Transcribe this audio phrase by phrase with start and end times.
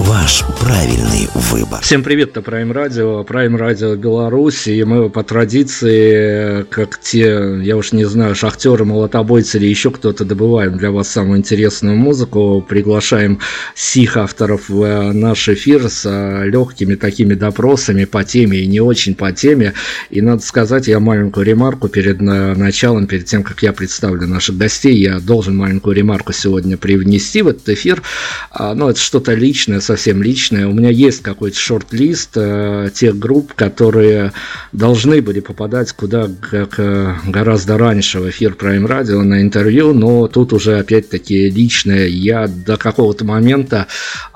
[0.00, 1.80] ваш правильный выбор.
[1.82, 7.76] Всем привет, это Prime Radio, Prime Radio Беларуси, и мы по традиции, как те, я
[7.76, 13.40] уж не знаю, шахтеры, молотобойцы или еще кто-то, добываем для вас самую интересную музыку, приглашаем
[13.74, 16.08] сих авторов в наш эфир с
[16.44, 19.74] легкими такими допросами по теме и не очень по теме,
[20.08, 24.96] и надо сказать, я маленькую ремарку перед началом, перед тем, как я представлю наших гостей,
[24.96, 28.02] я должен маленькую ремарку сегодня привнести в этот эфир,
[28.50, 30.68] а, ну, это что-то личное, совсем личное.
[30.68, 34.32] У меня есть какой-то шорт-лист э, тех групп, которые
[34.70, 40.28] должны были попадать куда как э, гораздо раньше в эфир Prime Radio на интервью, но
[40.28, 42.06] тут уже опять-таки личное.
[42.06, 43.88] Я до какого-то момента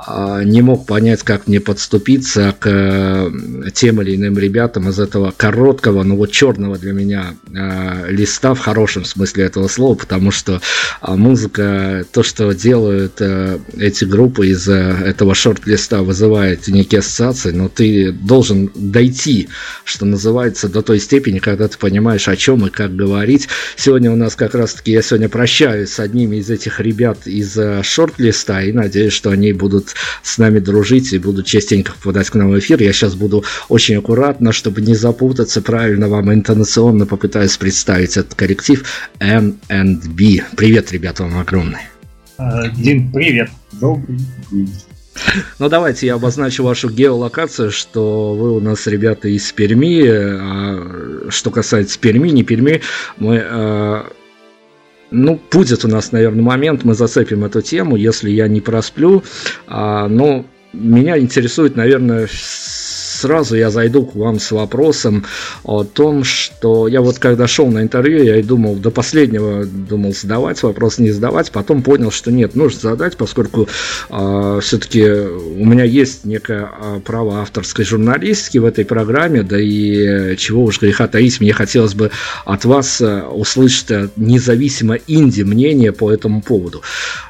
[0.04, 5.32] э, не мог понять, как мне подступиться к э, тем или иным ребятам из этого
[5.36, 10.60] короткого, но вот черного для меня э, листа в хорошем смысле этого слова, потому что
[11.00, 14.72] э, музыка, то, что делают э, эти группы из э,
[15.04, 19.48] этого шорт-листа вызывает некие ассоциации, но ты должен дойти,
[19.84, 23.48] что называется, до той степени, когда ты понимаешь, о чем и как говорить.
[23.76, 27.82] Сегодня у нас как раз-таки, я сегодня прощаюсь с одними из этих ребят из э,
[27.82, 32.50] шорт-листа и надеюсь, что они будут с нами дружить и будут частенько попадать к нам
[32.50, 32.80] в эфир.
[32.80, 38.82] Я сейчас буду очень аккуратно, чтобы не запутаться, правильно вам интонационно попытаюсь представить этот коллектив
[39.18, 40.42] N&B.
[40.56, 41.80] Привет, ребята, вам огромный.
[42.38, 43.50] А, Дим, привет.
[43.72, 44.18] Добрый
[44.50, 44.72] день.
[45.58, 50.06] Ну, давайте я обозначу вашу геолокацию, что вы у нас ребята из Перми.
[50.06, 52.82] А что касается Перми, не Перми,
[53.16, 53.42] мы...
[53.44, 54.06] А,
[55.10, 59.22] ну, будет у нас, наверное, момент, мы зацепим эту тему, если я не просплю.
[59.66, 62.26] А, но меня интересует, наверное,
[63.24, 65.24] сразу я зайду к вам с вопросом
[65.62, 70.12] о том, что я вот когда шел на интервью, я и думал, до последнего думал
[70.12, 73.66] задавать вопрос, не задавать, потом понял, что нет, нужно задать, поскольку э,
[74.10, 80.36] а, все-таки у меня есть некое а, право авторской журналистики в этой программе, да и
[80.36, 82.10] чего уж греха таить, мне хотелось бы
[82.44, 86.82] от вас а, услышать независимо инди мнение по этому поводу.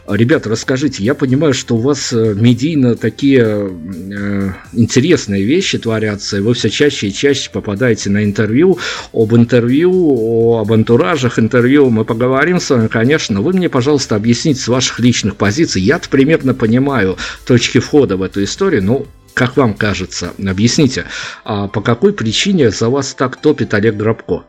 [0.06, 6.40] Ребята, расскажите, я понимаю, что у вас э, медийно такие э, интересные вещи творятся, и
[6.40, 8.78] вы все чаще и чаще попадаете на интервью.
[9.12, 13.42] Об интервью, об антуражах интервью мы поговорим с вами, конечно.
[13.42, 15.82] Вы мне, пожалуйста, объясните с ваших личных позиций.
[15.82, 21.04] Я-то примерно понимаю точки входа в эту историю, но как вам кажется, объясните,
[21.44, 24.44] а по какой причине за вас так топит Олег Грабко?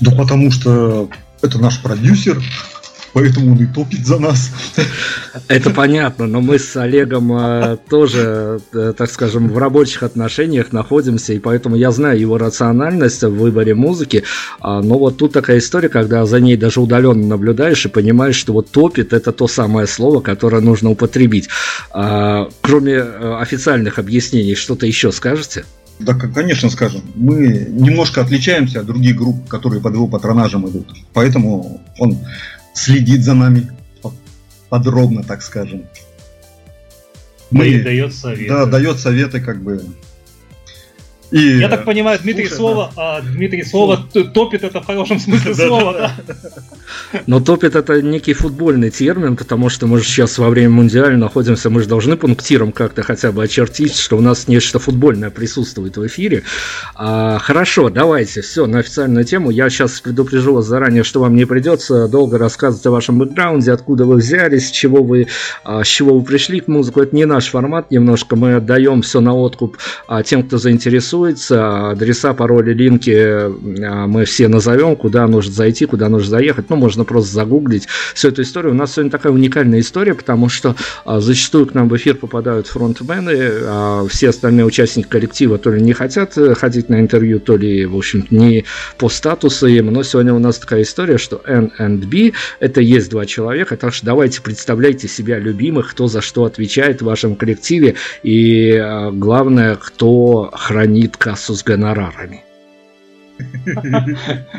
[0.00, 1.08] Да потому что
[1.40, 2.42] это наш продюсер,
[3.12, 4.50] поэтому он и топит за нас.
[5.48, 11.32] Это понятно, но мы с Олегом э, тоже, э, так скажем, в рабочих отношениях находимся,
[11.32, 14.24] и поэтому я знаю его рациональность в выборе музыки.
[14.60, 18.52] А, но вот тут такая история, когда за ней даже удаленно наблюдаешь и понимаешь, что
[18.52, 21.48] вот топит это то самое слово, которое нужно употребить.
[21.92, 25.64] А, кроме э, официальных объяснений, что-то еще скажете?
[26.00, 27.02] Да, конечно, скажем.
[27.14, 30.88] Мы немножко отличаемся от других групп, которые под его патронажем идут.
[31.12, 32.18] Поэтому он
[32.74, 33.70] следит за нами
[34.68, 35.84] подробно, так скажем.
[37.50, 38.48] Мы, и дает советы.
[38.48, 39.84] Да, дает советы, как бы.
[41.30, 43.16] И, Я так понимаю, Дмитрий слушай, Слово, да.
[43.18, 43.98] а Дмитрий Слово
[44.34, 46.12] топит это в хорошем смысле слова, да?
[47.26, 51.70] Но топит это некий футбольный термин, потому что мы же сейчас во время Мундиаля находимся,
[51.70, 56.06] мы же должны пунктиром как-то хотя бы очертить, что у нас нечто футбольное присутствует в
[56.08, 56.42] эфире.
[56.96, 59.50] А, хорошо, давайте, все, на официальную тему.
[59.50, 64.04] Я сейчас предупрежу вас заранее, что вам не придется долго рассказывать о вашем бэкграунде, откуда
[64.04, 65.28] вы взялись, с чего вы,
[65.62, 67.00] а, с чего вы пришли к музыку.
[67.00, 71.90] Это не наш формат немножко, мы отдаем все на откуп а, тем, кто заинтересуется интересуется,
[71.90, 76.70] адреса, пароли, линки а, мы все назовем, куда нужно зайти, куда нужно заехать.
[76.70, 78.72] Ну, можно просто загуглить всю эту историю.
[78.72, 82.66] У нас сегодня такая уникальная история, потому что а, зачастую к нам в эфир попадают
[82.66, 87.56] фронтмены, а все остальные участники коллектива то ли не хотят э, ходить на интервью, то
[87.56, 88.64] ли, в общем не
[88.98, 89.92] по статусу им.
[89.92, 93.92] Но сегодня у нас такая история, что N and B это есть два человека, так
[93.92, 99.76] что давайте представляйте себя любимых, кто за что отвечает в вашем коллективе и а, главное,
[99.76, 102.42] кто хранит платит кассу с гонорарами?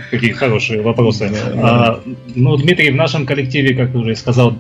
[0.10, 1.32] Какие хорошие вопросы.
[1.56, 2.02] А,
[2.36, 4.58] ну, Дмитрий, в нашем коллективе, как уже сказал,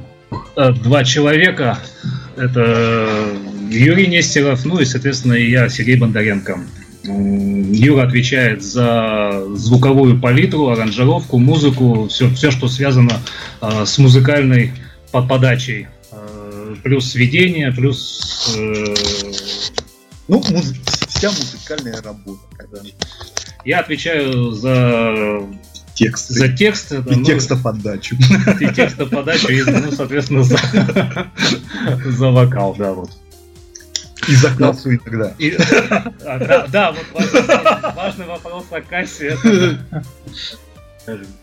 [0.56, 1.80] э, два человека.
[2.38, 3.08] Это
[3.70, 6.60] Юрий Нестеров, ну и, соответственно, и я, Сергей Бондаренко.
[7.04, 13.20] Юра отвечает за звуковую палитру, аранжировку, музыку, все, все что связано
[13.62, 14.72] э, с музыкальной
[15.12, 15.88] подачей.
[16.12, 18.56] Э, плюс сведение, плюс...
[18.56, 18.94] Э...
[20.28, 20.74] Ну, муз...
[21.22, 22.42] вся музыкальная работа.
[22.58, 22.82] Когда...
[23.64, 25.48] Я отвечаю за
[25.94, 26.30] текст.
[26.30, 26.92] За текст.
[26.92, 28.16] И ну, текстоподачу.
[28.60, 30.58] И текстоподачу, и, ну, соответственно, за,
[32.06, 33.12] за вокал, да, вот.
[34.28, 35.36] И за кассу ну, иногда.
[35.38, 35.56] И,
[36.26, 39.38] а, да, да, вот важный, важный вопрос о кассе.
[41.06, 41.26] Это,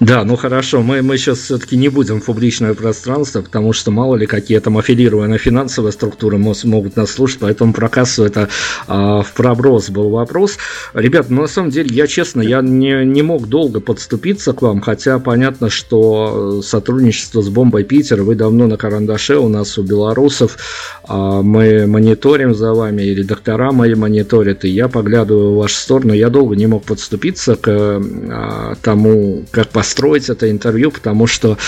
[0.00, 4.16] да, ну хорошо, мы, мы сейчас все-таки не будем в публичное пространство, потому что мало
[4.16, 8.48] ли какие там аффилированные финансовые структуры могут нас слушать, поэтому про кассу это
[8.86, 10.58] а, в проброс был вопрос.
[10.92, 14.80] Ребят, ну на самом деле, я честно, я не, не мог долго подступиться к вам,
[14.80, 20.58] хотя понятно, что сотрудничество с Бомбой Питер, вы давно на карандаше, у нас у белорусов,
[21.04, 26.12] а, мы мониторим за вами, и редактора мои мониторят, и я поглядываю в вашу сторону,
[26.12, 31.58] я долго не мог подступиться к а, тому, как построить это интервью, потому что,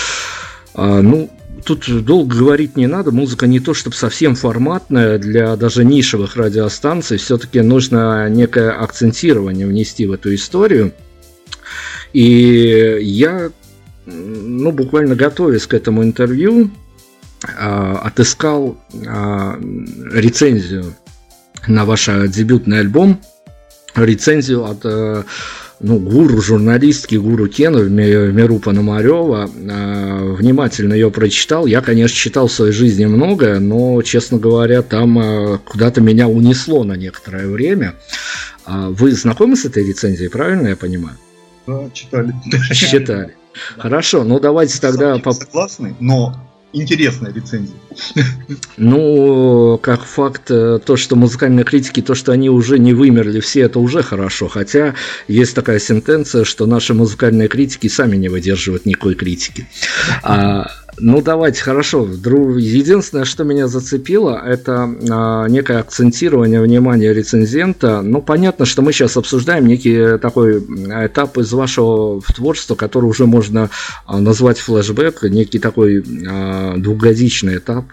[0.74, 1.30] а, ну,
[1.64, 7.18] тут долго говорить не надо, музыка не то чтобы совсем форматная для даже нишевых радиостанций,
[7.18, 10.92] все-таки нужно некое акцентирование внести в эту историю.
[12.12, 13.50] И я,
[14.06, 16.70] ну, буквально готовясь к этому интервью,
[17.58, 19.58] а, отыскал а,
[20.12, 20.94] рецензию
[21.66, 23.20] на ваш дебютный альбом,
[23.94, 25.26] рецензию от
[25.80, 29.48] ну, гуру журналистки, гуру Кена Миру Пономарева.
[29.70, 31.66] А, внимательно ее прочитал.
[31.66, 36.84] Я, конечно, читал в своей жизни многое, но, честно говоря, там а, куда-то меня унесло
[36.84, 37.94] на некоторое время.
[38.64, 41.16] А, вы знакомы с этой рецензией, правильно я понимаю?
[41.66, 42.34] Да, читали.
[42.72, 43.34] Читали.
[43.76, 45.20] Хорошо, ну давайте тогда...
[45.32, 47.76] Согласны, но интересная рецензия.
[48.76, 53.62] Ну, как факт, э, то, что музыкальные критики, то, что они уже не вымерли все,
[53.62, 54.48] это уже хорошо.
[54.48, 54.94] Хотя
[55.26, 59.66] есть такая сентенция, что наши музыкальные критики сами не выдерживают никакой критики.
[60.22, 62.04] А, ну, давайте, хорошо.
[62.06, 68.02] Единственное, что меня зацепило, это а, некое акцентирование внимания рецензента.
[68.02, 73.70] Ну, понятно, что мы сейчас обсуждаем некий такой этап из вашего творчества, который уже можно
[74.06, 77.86] а, назвать флешбэк, некий такой а, двухгодичный этап.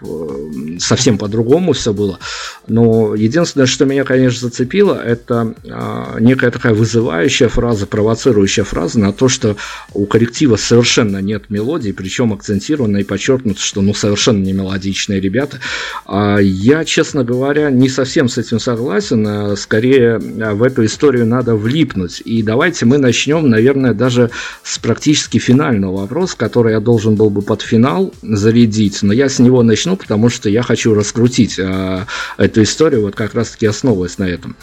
[0.78, 2.18] Совсем по-другому все было.
[2.66, 9.12] Но единственное, что меня, конечно, зацепило, это а, некая такая вызывающая фраза, провоцирующая фраза на
[9.12, 9.56] то, что
[9.94, 15.60] у коллектива совершенно нет мелодии, причем акцентирована и подчеркнуто, что ну совершенно не мелодичные ребята.
[16.04, 19.26] А я, честно говоря, не совсем с этим согласен.
[19.26, 22.22] А скорее а, в эту историю надо влипнуть.
[22.24, 24.30] И давайте мы начнем, наверное, даже
[24.62, 29.02] с практически финального вопроса, который я должен был бы под финал зарядить.
[29.02, 32.06] Но я с него начну, потому что я хочу раскрутить а,
[32.38, 34.56] эту историю, вот как раз-таки основываясь на этом.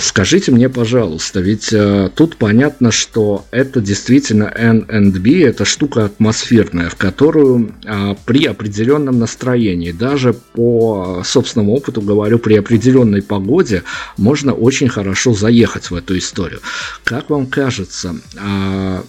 [0.00, 1.74] Скажите мне, пожалуйста, ведь
[2.14, 7.53] тут понятно, что это действительно N&B, это штука атмосферная, в которую
[7.86, 13.82] а, при определенном настроении, даже по собственному опыту говорю, при определенной погоде
[14.16, 16.60] можно очень хорошо заехать в эту историю.
[17.04, 19.04] Как вам кажется, а,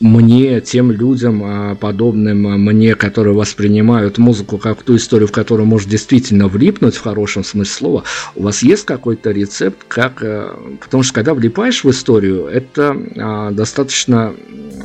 [0.00, 5.88] мне, тем людям, а, подобным мне, которые воспринимают музыку как ту историю, в которую может
[5.88, 8.04] действительно влипнуть в хорошем смысле слова,
[8.34, 10.22] у вас есть какой-то рецепт, как...
[10.22, 14.34] Э, потому что когда влипаешь в историю, это а, достаточно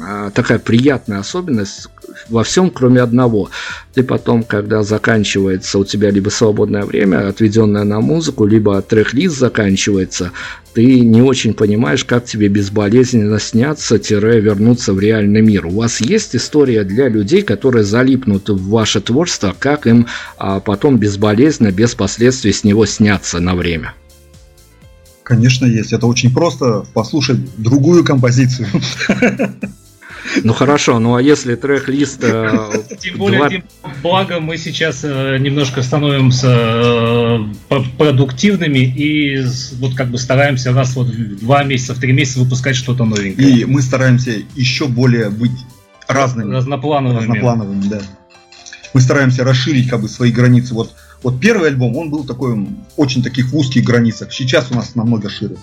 [0.01, 1.89] а, такая приятная особенность
[2.29, 3.49] во всем, кроме одного.
[3.93, 10.31] Ты потом, когда заканчивается у тебя либо свободное время, отведенное на музыку, либо трек-лист заканчивается,
[10.73, 15.67] ты не очень понимаешь, как тебе безболезненно сняться-вернуться в реальный мир.
[15.67, 20.07] У вас есть история для людей, которые залипнут в ваше творчество, как им
[20.37, 23.93] а, потом безболезненно, без последствий с него сняться на время?
[25.21, 25.93] Конечно, есть.
[25.93, 28.67] Это очень просто послушать другую композицию.
[30.43, 32.23] Ну хорошо, ну а если трек-лист...
[32.23, 33.49] Э, тем более, два...
[33.49, 33.63] тем
[34.01, 39.43] благо мы сейчас э, немножко становимся э, продуктивными и
[39.79, 43.49] вот как бы стараемся раз вот в два месяца, в три месяца выпускать что-то новенькое.
[43.49, 45.51] И мы стараемся еще более быть
[46.07, 46.53] разными.
[46.53, 47.19] Разноплановыми.
[47.19, 48.01] Разноплановыми, да.
[48.93, 50.73] Мы стараемся расширить как бы свои границы.
[50.73, 54.31] Вот, вот первый альбом, он был такой, очень таких в узких границах.
[54.31, 55.57] Сейчас у нас намного шире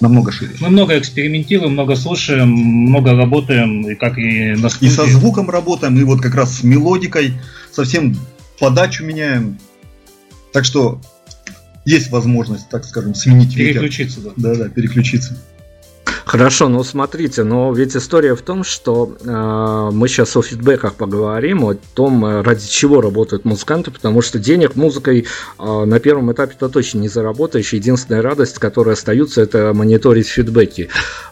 [0.00, 0.52] намного шире.
[0.60, 4.92] Мы много экспериментируем, много слушаем, много работаем, и как и на студии.
[4.92, 7.34] И со звуком работаем, и вот как раз с мелодикой,
[7.72, 8.16] совсем
[8.58, 9.58] подачу меняем.
[10.52, 11.00] Так что
[11.84, 14.32] есть возможность, так скажем, сменить Переключиться, ветер.
[14.36, 14.54] да.
[14.54, 15.38] Да, да, переключиться.
[16.36, 21.64] Хорошо, ну смотрите, но ведь история в том, что э, мы сейчас о фидбэках поговорим,
[21.64, 25.24] о том, э, ради чего работают музыканты, потому что денег музыкой
[25.58, 27.72] э, на первом этапе-то точно не заработаешь.
[27.72, 30.90] Единственная радость, которая остается, это мониторить фидбэки.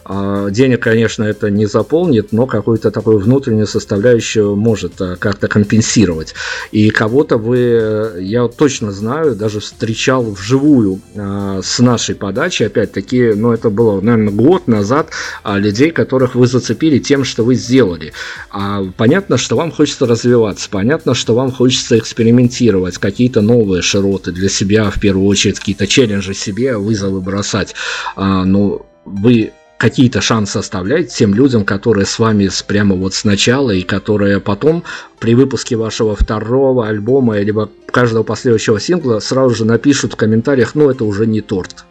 [0.09, 6.33] Э, денег, конечно, это не заполнит, но какую-то такую внутреннюю составляющую может э, как-то компенсировать.
[6.71, 13.33] И кого-то вы, э, я точно знаю, даже встречал вживую э, с нашей подачи, опять-таки,
[13.35, 15.11] ну это было, наверное, год назад, назад
[15.43, 18.13] а, людей, которых вы зацепили тем, что вы сделали.
[18.49, 24.49] А, понятно, что вам хочется развиваться, понятно, что вам хочется экспериментировать, какие-то новые широты для
[24.49, 27.75] себя, в первую очередь, какие-то челленджи себе, вызовы бросать.
[28.15, 33.81] А, но вы какие-то шансы оставляете тем людям, которые с вами прямо вот сначала и
[33.81, 34.83] которые потом
[35.19, 40.89] при выпуске вашего второго альбома либо каждого последующего сингла сразу же напишут в комментариях, ну
[40.89, 41.85] это уже не торт.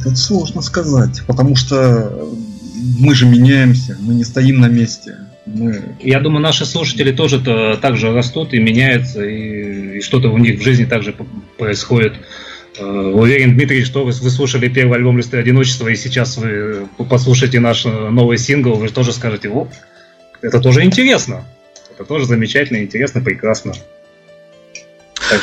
[0.00, 2.28] Это сложно сказать, потому что
[2.98, 5.16] мы же меняемся, мы не стоим на месте.
[5.46, 5.96] Мы...
[6.00, 10.38] Я думаю, наши слушатели тоже -то, так же растут и меняются, и, и что-то у
[10.38, 11.14] них в жизни также
[11.58, 12.14] происходит.
[12.78, 17.60] Э, уверен, Дмитрий, что вы, вы слушали первый альбом «Листы одиночества», и сейчас вы послушаете
[17.60, 19.68] наш новый сингл, вы тоже скажете, о,
[20.42, 21.44] это тоже интересно.
[21.94, 23.72] Это тоже замечательно, интересно, прекрасно.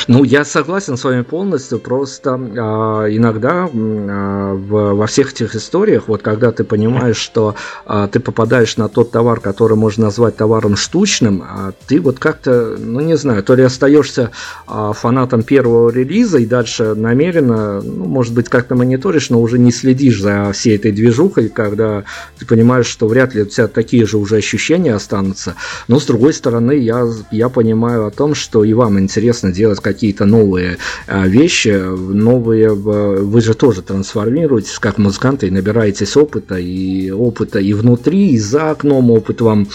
[0.08, 6.04] Ну, я согласен с вами полностью, просто а, иногда а, в, во всех этих историях,
[6.08, 10.76] вот когда ты понимаешь, что а, ты попадаешь на тот товар, который можно назвать товаром
[10.76, 14.30] штучным, а ты вот как-то, ну не знаю, то ли остаешься
[14.66, 19.70] а, фанатом первого релиза и дальше намеренно, ну, может быть, как-то мониторишь, но уже не
[19.70, 22.04] следишь за всей этой движухой, когда
[22.38, 25.54] ты понимаешь, что вряд ли у тебя такие же уже ощущения останутся.
[25.88, 29.80] Но с другой стороны, я, я понимаю о том, что и вам интересно делать делать
[29.80, 37.10] какие-то новые а, вещи, новые, вы же тоже трансформируетесь как музыканты и набираетесь опыта, и
[37.10, 39.66] опыта и внутри, и за окном опыт вам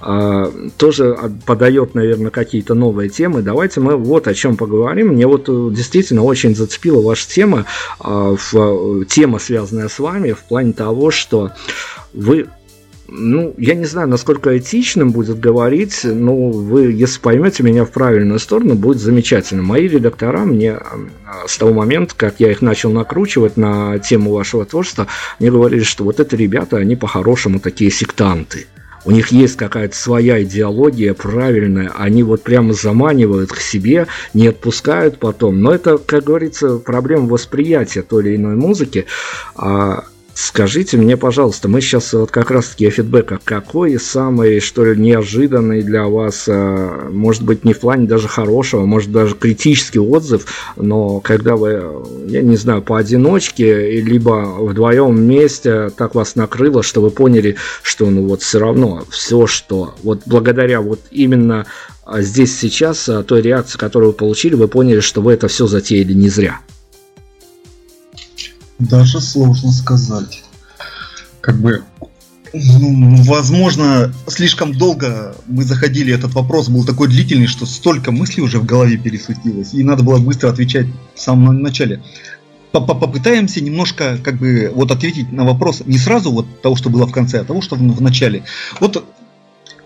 [0.00, 3.42] а, тоже подает, наверное, какие-то новые темы.
[3.42, 5.08] Давайте мы вот о чем поговорим.
[5.08, 7.64] Мне вот э, действительно очень зацепила ваша тема,
[8.00, 11.50] а, в, тема, связанная с вами, в плане того, что
[12.14, 12.46] вы
[13.10, 18.38] ну, я не знаю, насколько этичным будет говорить, но вы, если поймете меня в правильную
[18.38, 19.62] сторону, будет замечательно.
[19.62, 20.98] Мои редактора мне а,
[21.46, 25.06] с того момента, как я их начал накручивать на тему вашего творчества,
[25.38, 28.66] мне говорили, что вот это ребята, они по-хорошему такие сектанты.
[29.06, 35.18] У них есть какая-то своя идеология правильная, они вот прямо заманивают к себе, не отпускают
[35.18, 35.62] потом.
[35.62, 39.06] Но это, как говорится, проблема восприятия той или иной музыки.
[40.40, 43.40] Скажите мне, пожалуйста, мы сейчас вот как раз-таки о фидбэках.
[43.42, 48.84] Какой самый, что ли, неожиданный для вас, э, может быть, не в плане даже хорошего,
[48.84, 56.14] может даже критический отзыв, но когда вы, я не знаю, поодиночке, либо вдвоем вместе так
[56.14, 61.00] вас накрыло, что вы поняли, что ну вот все равно все, что вот благодаря вот
[61.10, 61.66] именно
[62.04, 65.66] а, здесь сейчас а, той реакции, которую вы получили, вы поняли, что вы это все
[65.66, 66.60] затеяли не зря.
[68.78, 70.44] Даже сложно сказать.
[71.40, 71.82] Как бы,
[72.52, 78.58] ну, возможно, слишком долго мы заходили, этот вопрос был такой длительный, что столько мыслей уже
[78.58, 82.02] в голове пересутилось, и надо было быстро отвечать в самом начале.
[82.70, 87.12] Попытаемся немножко как бы вот ответить на вопрос не сразу вот того, что было в
[87.12, 88.44] конце, а того, что в начале.
[88.78, 89.04] Вот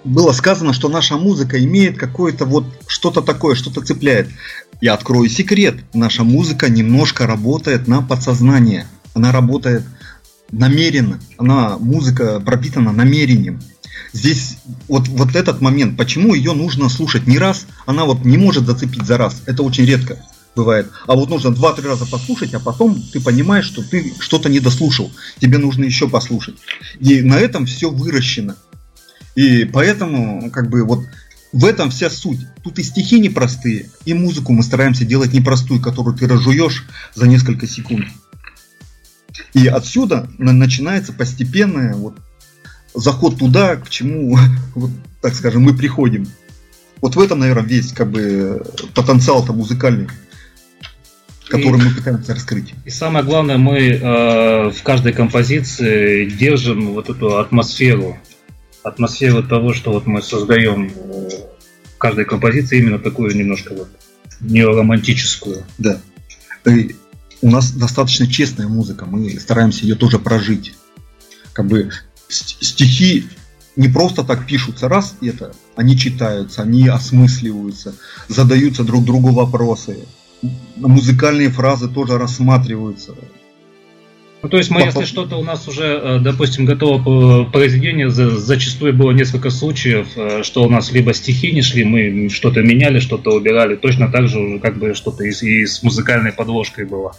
[0.04, 4.28] было сказано, что наша музыка имеет какое-то вот что-то такое, что-то цепляет.
[4.80, 5.76] Я открою секрет.
[5.94, 8.86] Наша музыка немножко работает на подсознание.
[9.14, 9.84] Она работает
[10.50, 11.20] намеренно.
[11.38, 13.60] Она, музыка пропитана намерением.
[14.12, 18.66] Здесь вот, вот этот момент, почему ее нужно слушать не раз, она вот не может
[18.66, 19.42] зацепить за раз.
[19.46, 20.18] Это очень редко
[20.54, 20.90] бывает.
[21.06, 25.10] А вот нужно два-три раза послушать, а потом ты понимаешь, что ты что-то не дослушал.
[25.40, 26.56] Тебе нужно еще послушать.
[27.00, 28.56] И на этом все выращено.
[29.34, 31.06] И поэтому, как бы, вот
[31.52, 32.40] в этом вся суть.
[32.62, 37.66] Тут и стихи непростые, и музыку мы стараемся делать непростую, которую ты разжуешь за несколько
[37.66, 38.06] секунд.
[39.52, 42.16] И отсюда начинается постепенный вот
[42.94, 44.38] заход туда, к чему,
[44.74, 46.26] вот, так скажем, мы приходим.
[47.00, 50.08] Вот в этом, наверное, весь как бы потенциал-то музыкальный,
[51.48, 52.74] который и, мы пытаемся раскрыть.
[52.84, 58.18] И самое главное, мы э, в каждой композиции держим вот эту атмосферу
[58.82, 61.28] атмосферу того, что вот мы создаем э,
[61.94, 63.88] в каждой композиции, именно такую немножко вот
[64.40, 65.64] неоромантическую.
[65.78, 66.00] Да.
[66.66, 66.96] И
[67.40, 70.74] у нас достаточно честная музыка, мы стараемся ее тоже прожить.
[71.52, 71.90] Как бы
[72.28, 73.26] стихи
[73.76, 77.94] не просто так пишутся, раз это, они читаются, они осмысливаются,
[78.28, 80.06] задаются друг другу вопросы.
[80.76, 83.14] Музыкальные фразы тоже рассматриваются.
[84.42, 89.12] Ну, то есть мы, если что-то у нас уже, э, допустим, готово произведение, зачастую было
[89.12, 93.76] несколько случаев, э, что у нас либо стихи не шли, мы что-то меняли, что-то убирали,
[93.76, 97.14] точно так же уже как бы что-то и, с музыкальной подложкой было.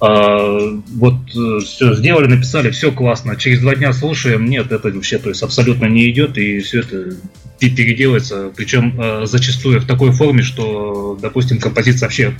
[0.00, 0.58] А,
[0.96, 5.28] вот э, все сделали, написали, все классно, через два дня слушаем, нет, это вообще, то
[5.28, 7.16] есть абсолютно не идет, и все это
[7.58, 12.34] переделывается, причем зачастую в такой форме, что, допустим, композиция вообще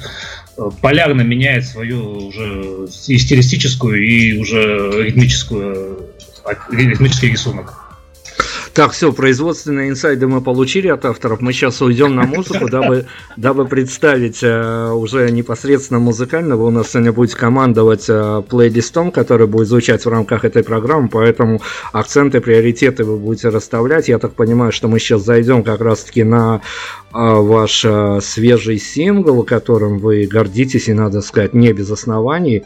[0.80, 6.11] полярно меняет свою уже и стилистическую, и уже ритмическую,
[6.71, 7.91] ритмический рисунок.
[8.75, 11.43] Так, все, производственные инсайды мы получили от авторов.
[11.43, 13.05] Мы сейчас уйдем на музыку, дабы,
[13.37, 16.64] дабы представить э, уже непосредственно музыкального.
[16.64, 21.61] У нас сегодня будет командовать э, плейлистом, который будет звучать в рамках этой программы, поэтому
[21.93, 24.09] акценты, приоритеты вы будете расставлять.
[24.09, 26.62] Я так понимаю, что мы сейчас зайдем как раз-таки на
[27.12, 27.85] э, ваш
[28.25, 32.64] свежий сингл, которым вы гордитесь, и надо сказать, не без оснований.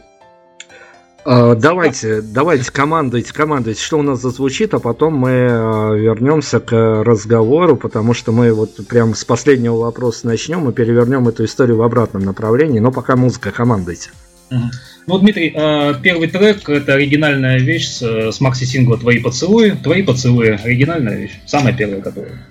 [1.29, 7.03] А, давайте, давайте, командуйте, командуйте, что у нас зазвучит, а потом мы а, вернемся к
[7.03, 11.83] разговору, потому что мы вот прям с последнего вопроса начнем и перевернем эту историю в
[11.83, 14.11] обратном направлении, но пока музыка, командуйте.
[14.51, 19.71] Ну, Дмитрий, а, первый трек это оригинальная вещь с макси-сингла «Твои поцелуи».
[19.71, 22.47] «Твои поцелуи»– оригинальная вещь, самая первая, которая.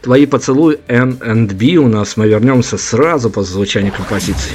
[0.00, 4.52] «Твои поцелуи» N&B у нас, мы вернемся сразу по звучанию композиции.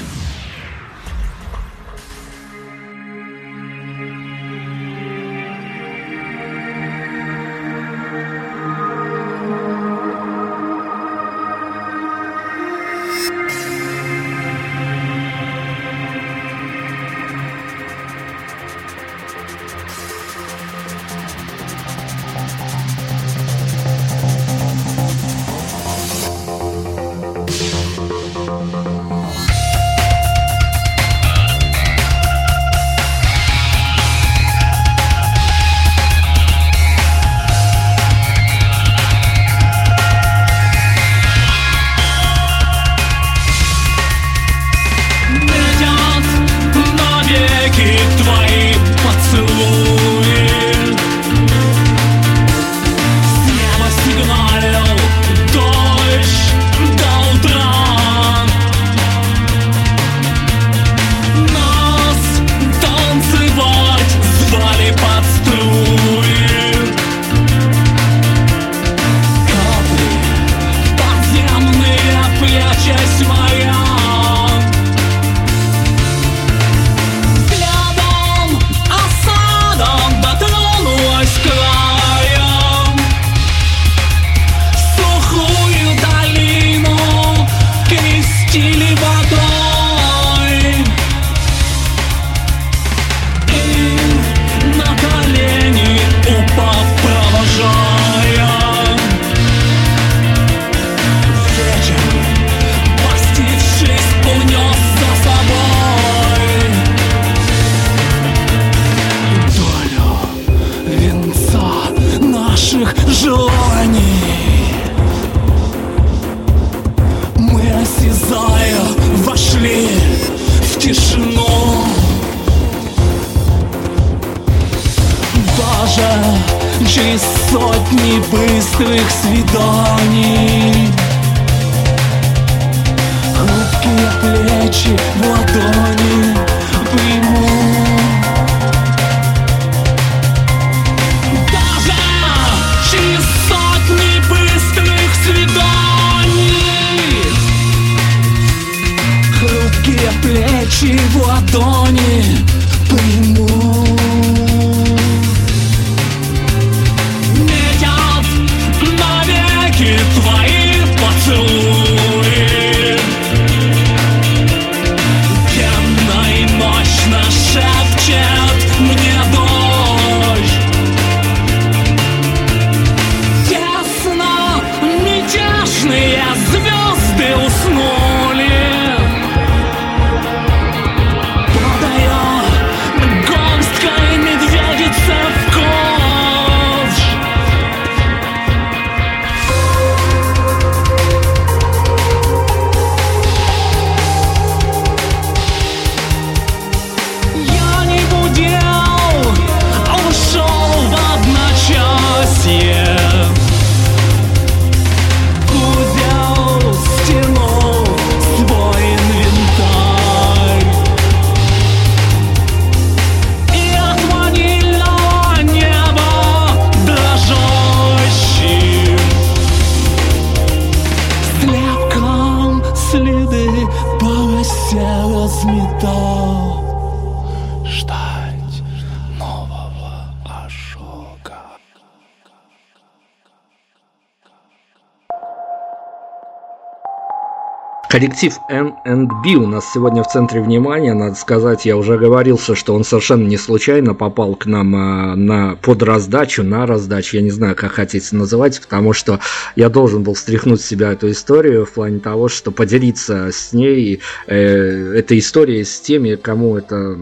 [237.97, 240.93] Коллектив N&B у нас сегодня в центре внимания.
[240.93, 245.55] Надо сказать, я уже говорился, что он совершенно не случайно попал к нам а, на
[245.55, 247.15] под раздачу, на раздачу.
[247.15, 249.19] Я не знаю, как хотите называть, потому что
[249.55, 253.99] я должен был встряхнуть с себя эту историю в плане того, что поделиться с ней
[254.27, 256.99] э, этой историей с теми, кому это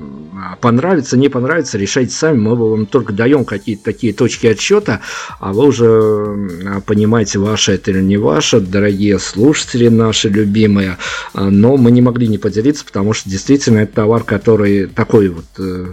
[0.61, 2.37] понравится, не понравится, решайте сами.
[2.37, 5.01] Мы вам только даем какие-то такие точки отсчета,
[5.41, 10.97] а вы уже понимаете, ваше это или не ваше, дорогие слушатели наши любимые любимые,
[11.33, 15.45] а, но мы не могли не поделиться, потому что действительно это товар, который такой вот
[15.57, 15.87] э,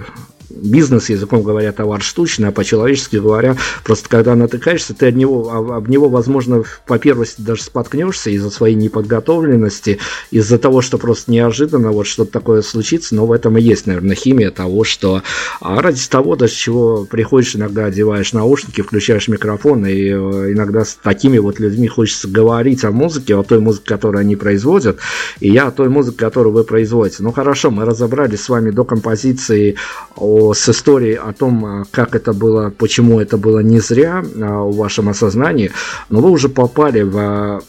[0.55, 5.88] бизнес, языком говоря, товар штучный, а по-человечески говоря, просто когда натыкаешься, ты от него, об
[5.88, 9.99] него, возможно, по первости даже споткнешься из-за своей неподготовленности,
[10.31, 14.15] из-за того, что просто неожиданно вот что-то такое случится, но в этом и есть, наверное,
[14.15, 15.23] химия того, что
[15.61, 20.95] а ради того, даже чего приходишь, иногда одеваешь наушники, включаешь микрофон, и э, иногда с
[20.95, 24.99] такими вот людьми хочется говорить о музыке, о той музыке, которую они производят,
[25.41, 27.23] и я о той музыке, которую вы производите.
[27.23, 29.77] Ну хорошо, мы разобрались с вами до композиции
[30.17, 34.65] о с историей о том, а, как это было, почему это было не зря а,
[34.65, 35.71] в вашем осознании,
[36.11, 37.63] но вы уже попали в,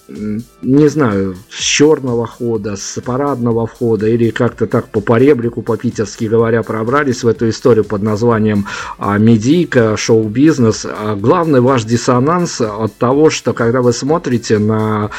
[0.62, 6.64] не знаю, с черного хода, с парадного входа или как-то так по поребрику, по-питерски говоря,
[6.64, 8.66] пробрались в эту историю под названием
[8.98, 10.86] а, «Медийка», «Шоу-бизнес».
[11.18, 15.12] Главный ваш диссонанс от того, что когда вы смотрите на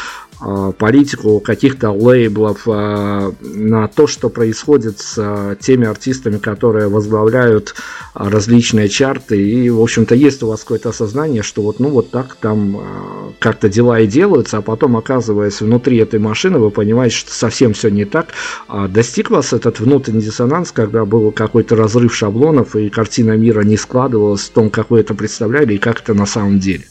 [0.78, 7.74] политику каких-то лейблов, э, на то, что происходит с э, теми артистами, которые возглавляют
[8.14, 9.42] различные чарты.
[9.42, 13.68] И, в общем-то, есть у вас какое-то осознание, что вот, ну, вот так там как-то
[13.68, 18.04] дела и делаются, а потом, оказываясь внутри этой машины, вы понимаете, что совсем все не
[18.04, 18.28] так.
[18.68, 23.76] А достиг вас этот внутренний диссонанс, когда был какой-то разрыв шаблонов, и картина мира не
[23.76, 26.84] складывалась в том, как вы это представляли и как это на самом деле?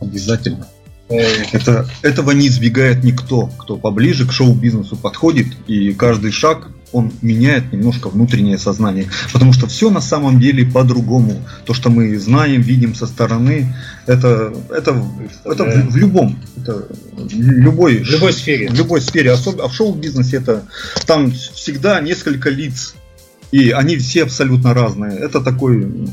[0.00, 0.66] Обязательно.
[1.10, 7.72] Это, этого не избегает никто, кто поближе к шоу-бизнесу подходит, и каждый шаг он меняет
[7.72, 9.08] немножко внутреннее сознание.
[9.32, 11.36] Потому что все на самом деле по-другому.
[11.64, 13.74] То, что мы знаем, видим со стороны,
[14.06, 15.04] это, это,
[15.44, 16.86] это в, в любом, это
[17.32, 18.68] любой, в любой сфере.
[18.68, 19.32] В любой сфере.
[19.32, 20.64] Особенно, а в шоу-бизнесе это
[21.06, 22.94] там всегда несколько лиц.
[23.52, 25.18] И они все абсолютно разные.
[25.18, 26.10] Это такой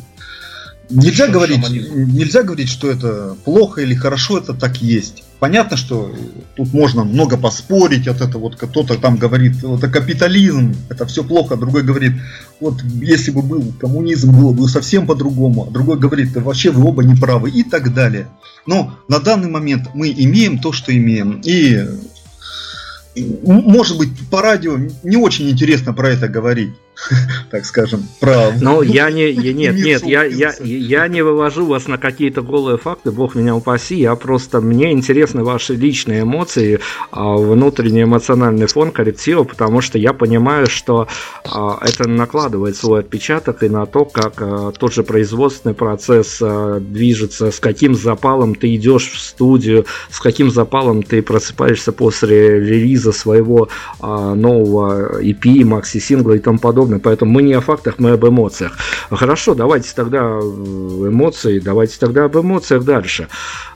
[0.89, 5.23] Нельзя говорить, нельзя говорить, что это плохо или хорошо, это так есть.
[5.39, 6.15] Понятно, что
[6.56, 11.58] тут можно много поспорить, от этого вот кто-то там говорит, это капитализм, это все плохо,
[11.58, 12.13] другой говорит,
[12.60, 17.04] вот если бы был коммунизм, было бы совсем по-другому, а другой говорит, вообще вы оба
[17.04, 18.30] не правы и так далее.
[18.65, 21.86] Но на данный момент мы имеем то, что имеем, и
[23.43, 26.71] может быть по радио не очень интересно про это говорить.
[27.52, 28.62] так скажем, прав.
[28.62, 32.78] Но я не, я, нет, нет, я, я, я не вывожу вас на какие-то голые
[32.78, 36.80] факты, бог меня упаси, я просто, мне интересны ваши личные эмоции,
[37.12, 41.08] а, внутренний эмоциональный фон коллектива, потому что я понимаю, что
[41.46, 46.42] а, это накладывает свой отпечаток и на то, как а, тот же производственный процесс
[46.82, 53.12] движется, с каким запалом ты идешь в студию, с каким запалом ты просыпаешься после релиза
[53.12, 53.70] своего
[54.02, 57.00] нового EP, макси-сингла и тому подобное подобное.
[57.00, 58.78] Поэтому мы не о фактах, мы об эмоциях.
[59.10, 63.28] Хорошо, давайте тогда э, эмоции, давайте тогда об эмоциях дальше.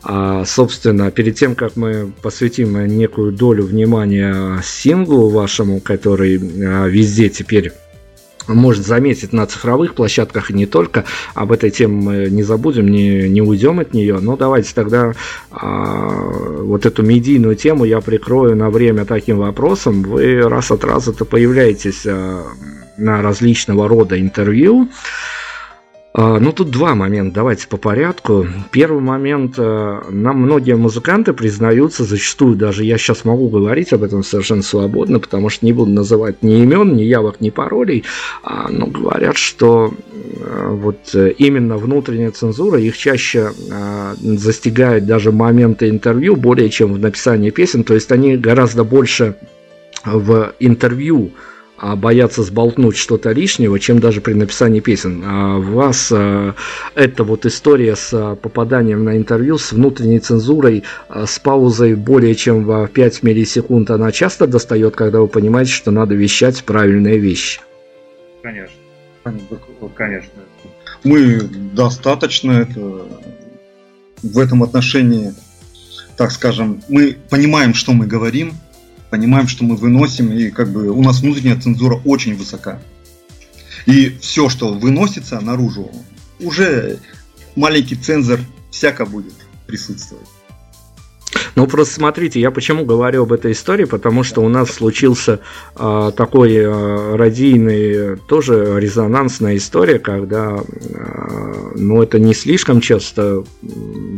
[0.03, 7.29] А, собственно, перед тем, как мы посвятим некую долю внимания синглу вашему, который а, везде
[7.29, 7.71] теперь
[8.47, 11.05] может заметить на цифровых площадках и не только.
[11.33, 14.19] Об этой теме мы не забудем, не, не уйдем от нее.
[14.19, 15.13] Но давайте тогда
[15.51, 16.09] а,
[16.61, 20.03] вот эту медийную тему я прикрою на время таким вопросом.
[20.03, 22.43] Вы раз от раза-то появляетесь а,
[23.01, 24.89] на различного рода интервью.
[26.13, 28.45] А, ну, тут два момента, давайте по порядку.
[28.71, 34.21] Первый момент, э, нам многие музыканты признаются, зачастую даже я сейчас могу говорить об этом
[34.21, 38.03] совершенно свободно, потому что не буду называть ни имен, ни явок, ни паролей,
[38.43, 43.51] а, но говорят, что э, вот э, именно внутренняя цензура их чаще
[44.21, 49.37] застигает даже моменты интервью более чем в написании песен, то есть они гораздо больше
[50.03, 51.31] в интервью
[51.81, 55.23] боятся сболтнуть что-то лишнего, чем даже при написании песен.
[55.25, 56.53] А у вас а,
[56.95, 62.35] эта вот история с а, попаданием на интервью, с внутренней цензурой, а, с паузой более
[62.35, 67.61] чем в 5 миллисекунд, она часто достает, когда вы понимаете, что надо вещать правильные вещи?
[68.41, 68.75] Конечно.
[69.95, 70.41] Конечно.
[71.03, 71.41] Мы
[71.73, 73.05] достаточно это,
[74.21, 75.33] в этом отношении,
[76.15, 78.53] так скажем, мы понимаем, что мы говорим,
[79.11, 82.81] понимаем, что мы выносим, и как бы у нас внутренняя цензура очень высока.
[83.85, 85.91] И все, что выносится наружу,
[86.39, 86.97] уже
[87.55, 88.39] маленький цензор
[88.71, 89.35] всяко будет
[89.67, 90.27] присутствовать.
[91.55, 95.39] Ну, просто смотрите, я почему говорю об этой истории, потому что у нас случился
[95.75, 103.43] э, такой э, радийный, тоже резонансная история, когда, э, ну, это не слишком часто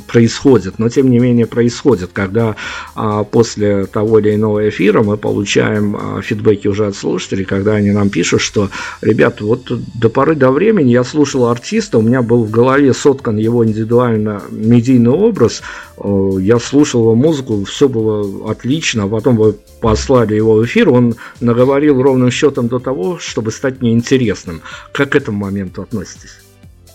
[0.08, 2.56] происходит, но тем не менее происходит, когда
[2.96, 7.91] э, после того или иного эфира мы получаем э, фидбэки уже от слушателей, когда они
[7.91, 8.69] нам пишут, что,
[9.02, 13.38] ребят, вот до поры до времени я слушал артиста, у меня был в голове соткан
[13.38, 15.63] его индивидуально медийный образ,
[15.97, 22.01] я слушал его музыку, все было отлично, потом вы послали его в эфир, он наговорил
[22.01, 24.62] ровным счетом до того, чтобы стать мне интересным.
[24.91, 26.38] Как к этому моменту относитесь?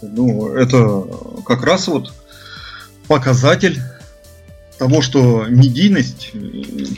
[0.03, 1.05] Ну, это
[1.47, 2.13] как раз вот
[3.07, 3.79] показатель
[4.79, 6.33] того, что медийность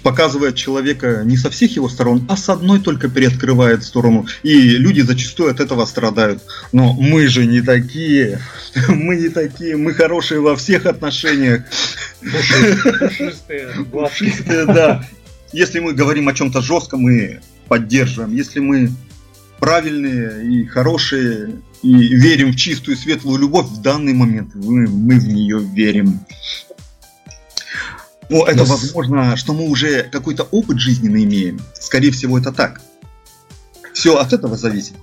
[0.03, 4.27] показывает человека не со всех его сторон, а с одной только переоткрывает сторону.
[4.43, 6.43] И люди зачастую от этого страдают.
[6.73, 8.41] Но мы же не такие.
[8.89, 9.77] Мы не такие.
[9.77, 11.63] Мы хорошие во всех отношениях.
[13.91, 15.09] Пушистые, да.
[15.53, 18.33] Если мы говорим о чем-то жестком, мы поддерживаем.
[18.33, 18.93] Если мы
[19.59, 25.29] правильные и хорошие, и верим в чистую светлую любовь в данный момент, мы, мы в
[25.29, 26.21] нее верим.
[28.31, 28.65] Ну, это Но...
[28.65, 31.61] возможно, что мы уже какой-то опыт жизненный имеем.
[31.79, 32.81] Скорее всего, это так.
[33.93, 34.95] Все от этого зависит.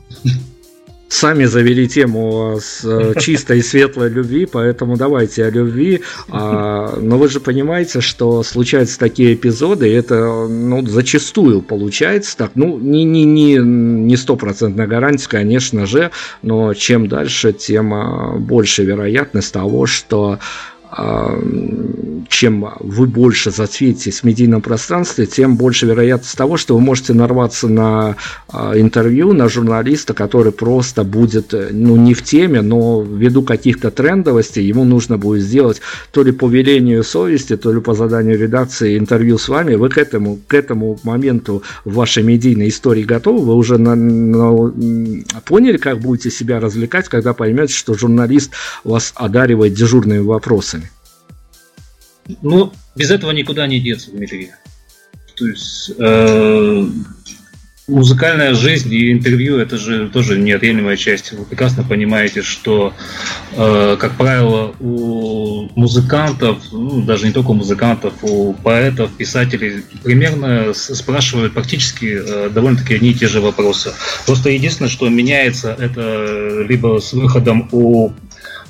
[1.09, 6.01] Сами завели тему с э, чистой и светлой любви, поэтому давайте о любви.
[6.29, 12.51] А, но вы же понимаете, что случаются такие эпизоды, и это ну, зачастую получается так.
[12.55, 16.11] Ну, не, не, не, не стопроцентная гарантия, конечно же,
[16.41, 20.39] но чем дальше, тем а, больше вероятность того, что
[22.29, 27.67] чем вы больше зацветитесь в медийном пространстве, тем больше вероятность того, что вы можете нарваться
[27.67, 28.15] на
[28.49, 34.65] а, интервью, на журналиста, который просто будет, ну, не в теме, но ввиду каких-то трендовостей
[34.65, 35.81] ему нужно будет сделать
[36.11, 39.75] то ли по велению совести, то ли по заданию редакции интервью с вами.
[39.75, 43.45] Вы к этому, к этому моменту в вашей медийной истории готовы?
[43.45, 44.73] Вы уже на, на,
[45.45, 48.51] поняли, как будете себя развлекать, когда поймете, что журналист
[48.83, 50.86] вас одаривает дежурными вопросами?
[52.41, 54.51] Ну, без этого никуда не деться, Дмитрий.
[55.35, 56.87] То есть э,
[57.87, 61.31] музыкальная жизнь и интервью это же тоже неотъемлемая часть.
[61.31, 62.93] Вы прекрасно понимаете, что,
[63.53, 70.73] э, как правило, у музыкантов, ну, даже не только у музыкантов, у поэтов, писателей примерно
[70.73, 73.93] спрашивают практически э, довольно-таки одни и те же вопросы.
[74.25, 78.11] Просто единственное, что меняется, это либо с выходом у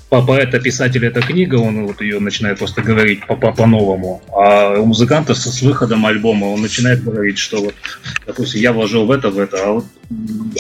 [0.10, 4.22] поэта, писателя эта книга, он вот ее начинает просто говорить по-новому.
[4.28, 7.76] -по а у музыканта с, с выходом альбома он начинает говорить, что вот,
[8.26, 9.58] допустим, я вложил в это, в это.
[9.66, 9.86] А вот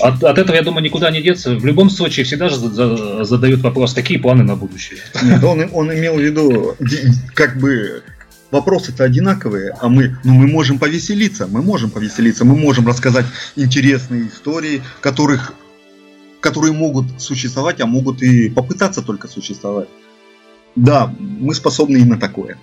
[0.01, 1.55] от, от этого, я думаю, никуда не деться.
[1.55, 2.57] В любом случае, всегда же
[3.25, 4.99] задают вопрос, какие планы на будущее.
[5.23, 6.75] Нет, он, он имел в виду,
[7.33, 8.03] как бы
[8.51, 14.27] вопросы-то одинаковые, а мы, ну, мы можем повеселиться, мы можем повеселиться, мы можем рассказать интересные
[14.27, 15.53] истории, которых
[16.47, 19.89] которые могут существовать, а могут и попытаться только существовать.
[20.75, 22.57] Да, мы способны и на такое.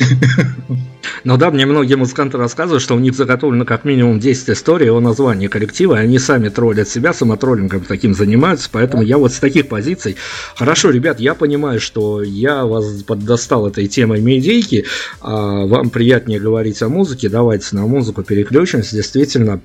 [1.24, 5.00] Ну да, мне многие музыканты рассказывают, что у них заготовлено как минимум 10 историй о
[5.00, 9.68] названии коллектива, и они сами троллят себя, самотроллингом таким занимаются, поэтому я вот с таких
[9.68, 10.16] позиций.
[10.56, 14.84] Хорошо, ребят, я понимаю, что я вас поддостал этой темой медийки,
[15.20, 19.60] а вам приятнее говорить о музыке, давайте на музыку переключимся, действительно.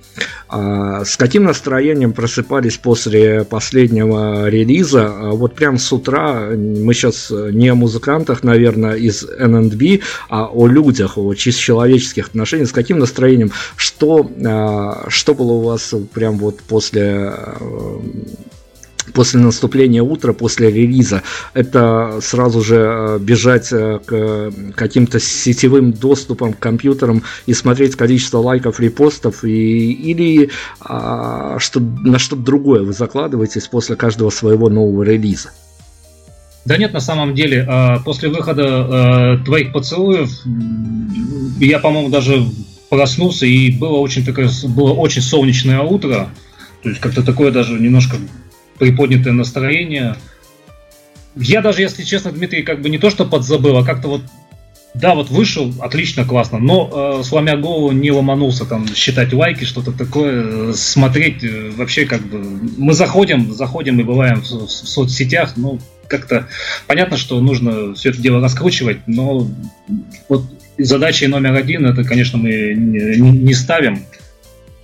[0.49, 5.07] А с каким настроением просыпались после последнего релиза?
[5.07, 10.67] А вот прям с утра, мы сейчас не о музыкантах, наверное, из NNB, а о
[10.67, 16.37] людях, о чисто человеческих отношениях, с каким настроением, что, а, что было у вас прям
[16.37, 17.33] вот после
[19.13, 26.59] после наступления утра, после релиза, это сразу же а, бежать к каким-то сетевым доступам к
[26.59, 33.67] компьютерам и смотреть количество лайков, репостов, и, или а, что, на что-то другое вы закладываетесь
[33.67, 35.51] после каждого своего нового релиза?
[36.65, 40.31] Да нет, на самом деле, а, после выхода а, твоих поцелуев
[41.59, 42.45] я, по-моему, даже
[42.89, 46.29] проснулся, и было очень, такое, было очень солнечное утро.
[46.83, 48.17] То есть как-то такое даже немножко
[48.77, 50.15] приподнятое настроение.
[51.35, 54.21] Я даже, если честно, Дмитрий, как бы не то что подзабыл, а как-то вот
[54.93, 59.91] да, вот вышел, отлично, классно, но э, сломя голову не ломанулся там считать лайки, что-то
[59.91, 62.43] такое, смотреть э, вообще как бы...
[62.77, 66.47] Мы заходим, заходим и бываем в, в соцсетях, ну, как-то
[66.87, 69.49] понятно, что нужно все это дело раскручивать, но
[70.29, 70.43] вот
[70.77, 74.05] задачей номер один, это, конечно, мы не, не ставим.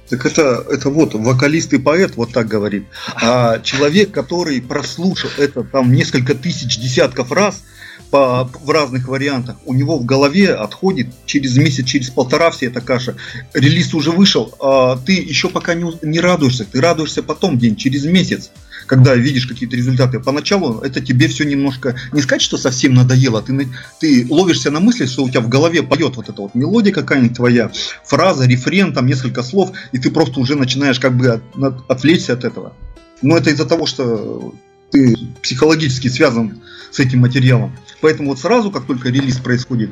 [0.09, 2.85] Так это, это вот вокалист и поэт вот так говорит.
[3.21, 7.63] А человек, который прослушал это там несколько тысяч, десятков раз,
[8.09, 12.81] по, в разных вариантах, у него в голове отходит через месяц, через полтора вся эта
[12.81, 13.15] каша.
[13.53, 18.05] Релиз уже вышел, а ты еще пока не, не радуешься, ты радуешься потом день, через
[18.05, 18.49] месяц
[18.89, 20.19] когда видишь какие-то результаты.
[20.19, 23.67] Поначалу это тебе все немножко, не сказать, что совсем надоело, ты,
[23.99, 27.35] ты ловишься на мысли, что у тебя в голове поет вот эта вот мелодия какая-нибудь
[27.35, 27.71] твоя,
[28.03, 31.43] фраза, рефрен, там несколько слов, и ты просто уже начинаешь как бы от,
[31.87, 32.73] отвлечься от этого.
[33.21, 34.55] Но это из-за того, что
[34.89, 37.77] ты психологически связан с этим материалом.
[38.01, 39.91] Поэтому вот сразу, как только релиз происходит,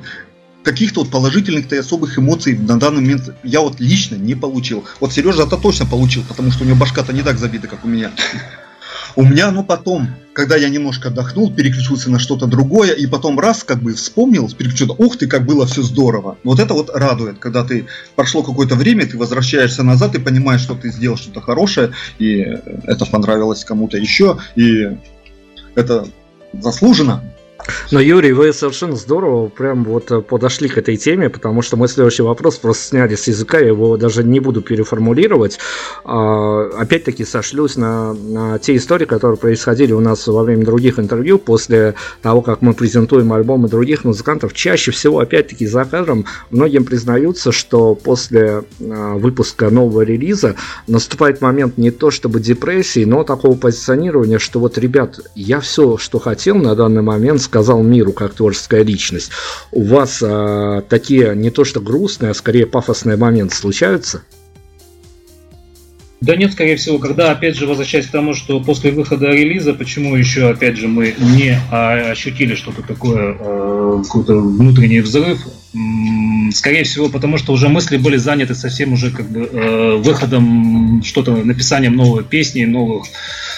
[0.63, 4.85] каких-то вот положительных-то и особых эмоций на данный момент я вот лично не получил.
[4.99, 7.87] Вот Сережа это точно получил, потому что у него башка-то не так забита, как у
[7.87, 8.11] меня.
[9.17, 13.63] У меня, ну потом, когда я немножко отдохнул, переключился на что-то другое, и потом раз,
[13.63, 16.37] как бы вспомнил, переключил, ух ты, как было все здорово.
[16.43, 20.75] Вот это вот радует, когда ты прошло какое-то время, ты возвращаешься назад и понимаешь, что
[20.75, 22.41] ты сделал что-то хорошее, и
[22.83, 24.95] это понравилось кому-то еще, и
[25.73, 26.07] это
[26.53, 27.23] заслуженно.
[27.91, 31.87] Но, Юрий, вы совершенно здорово прям вот э, подошли к этой теме, потому что мы
[31.87, 35.59] следующий вопрос просто сняли с языка, я его даже не буду переформулировать.
[36.03, 41.37] А, опять-таки сошлюсь на, на те истории, которые происходили у нас во время других интервью,
[41.37, 44.53] после того, как мы презентуем альбомы других музыкантов.
[44.53, 50.55] Чаще всего, опять-таки, за кадром многим признаются, что после а, выпуска нового релиза
[50.87, 56.19] наступает момент не то чтобы депрессии, но такого позиционирования, что вот, ребят, я все, что
[56.19, 59.31] хотел на данный момент, сказал миру как творческая личность.
[59.71, 64.21] У вас а, такие не то что грустные, а скорее пафосные моменты случаются?
[66.19, 70.15] Да нет, скорее всего, когда, опять же, возвращаясь к тому, что после выхода релиза, почему
[70.15, 75.39] еще, опять же, мы не ощутили что-то такое, э, какой-то внутренний взрыв,
[76.53, 81.35] скорее всего, потому что уже мысли были заняты совсем уже как бы э, выходом, что-то,
[81.35, 83.05] написанием новой песни, новых,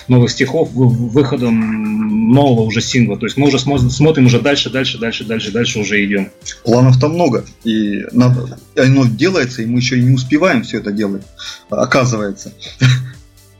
[0.09, 3.17] новых стихов, выходом нового уже сингла.
[3.17, 6.29] То есть мы уже смотрим уже дальше, дальше, дальше, дальше, дальше уже идем.
[6.63, 10.91] Планов там много, и надо, оно делается, и мы еще и не успеваем все это
[10.91, 11.23] делать,
[11.69, 12.53] оказывается.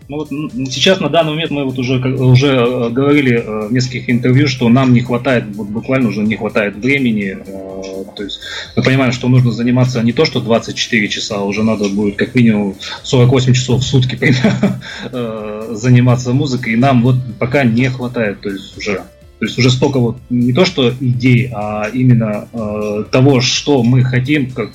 [0.10, 0.30] Ну вот
[0.72, 4.68] сейчас на данный момент мы вот уже уже э, говорили э, в нескольких интервью, что
[4.68, 7.38] нам не хватает, вот буквально уже не хватает времени.
[7.38, 8.40] Э, то есть
[8.76, 12.34] мы понимаем, что нужно заниматься не то, что 24 часа, а уже надо будет как
[12.34, 14.18] минимум 48 часов в сутки
[15.76, 16.74] заниматься музыкой.
[16.74, 19.04] И нам вот пока не хватает, то есть уже
[19.40, 24.04] то есть уже столько вот не то что идей, а именно э, того, что мы
[24.04, 24.72] хотим, как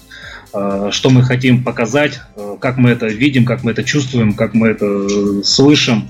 [0.92, 4.68] что мы хотим показать, э, как мы это видим, как мы это чувствуем, как мы
[4.68, 6.08] это э, слышим.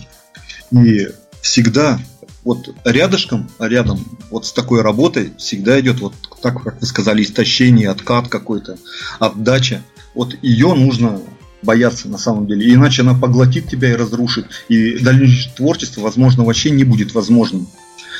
[0.71, 1.09] И
[1.41, 1.99] всегда
[2.45, 7.89] вот рядышком, рядом вот с такой работой всегда идет вот так, как вы сказали, истощение,
[7.89, 8.77] откат какой-то,
[9.19, 9.83] отдача.
[10.15, 11.21] Вот ее нужно
[11.63, 16.71] бояться на самом деле, иначе она поглотит тебя и разрушит, и дальнейшее творчество, возможно, вообще
[16.71, 17.67] не будет возможным.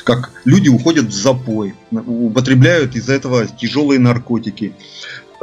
[0.03, 4.73] Как люди уходят в запой, употребляют из-за этого тяжелые наркотики,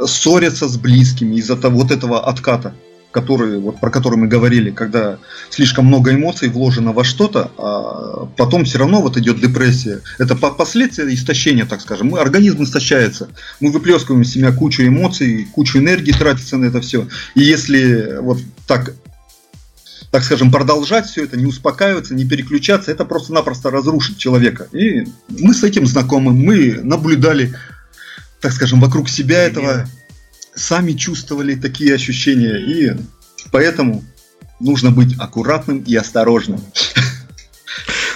[0.07, 2.73] ссорятся с близкими из-за того, вот этого отката,
[3.11, 8.65] который, вот, про который мы говорили, когда слишком много эмоций вложено во что-то, а потом
[8.65, 10.01] все равно вот идет депрессия.
[10.17, 12.07] Это последствия истощения, так скажем.
[12.07, 13.29] Мы, организм истощается.
[13.59, 17.07] Мы выплескиваем из себя кучу эмоций, кучу энергии тратится на это все.
[17.35, 18.93] И если вот так
[20.13, 24.67] так скажем, продолжать все это, не успокаиваться, не переключаться, это просто-напросто разрушит человека.
[24.71, 27.55] И мы с этим знакомы, мы наблюдали
[28.43, 29.87] так скажем, вокруг себя этого,
[30.53, 32.57] сами чувствовали такие ощущения.
[32.57, 32.93] И
[33.53, 34.03] поэтому
[34.59, 36.59] нужно быть аккуратным и осторожным.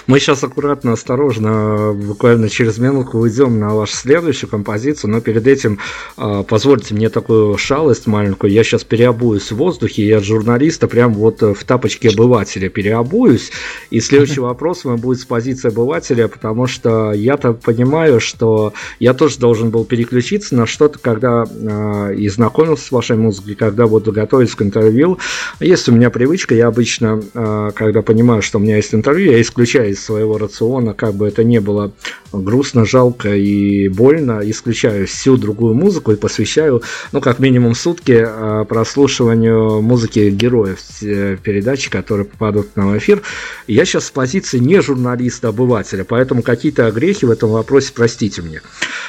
[0.08, 5.80] Мы сейчас аккуратно, осторожно, буквально через минутку уйдем на вашу следующую композицию, но перед этим
[6.18, 8.54] э, позвольте мне такую шалость маленькую.
[8.54, 13.52] Я сейчас переобуюсь в воздухе, я журналиста прям вот в тапочке обывателя переобуюсь.
[13.90, 19.40] И следующий вопрос мой будет с позиции обывателя, потому что я-то понимаю, что я тоже
[19.40, 24.56] должен был переключиться на что-то, когда э, и знакомился с вашей музыкой, когда буду готовиться
[24.56, 25.20] к интервью.
[25.60, 29.42] Есть у меня привычка, я обычно, э, когда понимаю, что у меня есть интервью, я
[29.42, 31.92] исключаю из своего рациона, как бы это не было
[32.32, 38.64] грустно, жалко и больно, исключаю всю другую музыку и посвящаю, ну, как минимум сутки а,
[38.66, 43.22] прослушиванию музыки героев передачи, которые попадут на в эфир.
[43.68, 48.42] Я сейчас с позиции не журналиста, а обывателя, поэтому какие-то огрехи в этом вопросе простите
[48.42, 48.62] мне.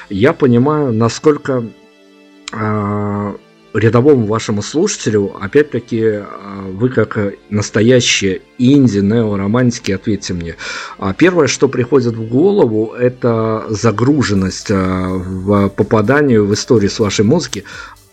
[0.08, 1.64] Я понимаю, насколько
[2.50, 2.87] а,
[3.78, 6.26] рядовому вашему слушателю, опять-таки, а,
[6.70, 7.18] вы как
[7.50, 10.56] настоящие инди, неоромантики, ответьте мне.
[10.98, 17.24] А первое, что приходит в голову, это загруженность а, в попаданию в историю с вашей
[17.24, 17.64] музыки.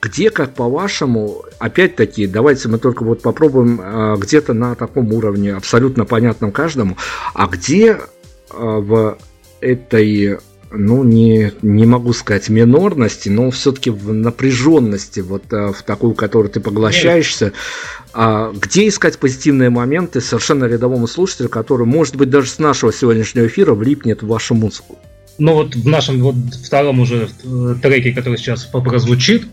[0.01, 6.51] Где, как по-вашему, опять-таки, давайте мы только вот попробуем где-то на таком уровне, абсолютно понятном
[6.51, 6.95] каждому,
[7.33, 7.97] а где
[8.51, 9.17] в
[9.61, 10.37] этой
[10.71, 16.49] ну, не, не могу сказать минорности, но все-таки в напряженности, вот а, в такую, которую
[16.49, 17.53] ты поглощаешься.
[18.13, 23.47] А где искать позитивные моменты совершенно рядовому слушателю, который, может быть, даже с нашего сегодняшнего
[23.47, 24.97] эфира влипнет в вашу музыку?
[25.37, 29.45] Ну вот в нашем вот втором уже э, треке, который сейчас прозвучит,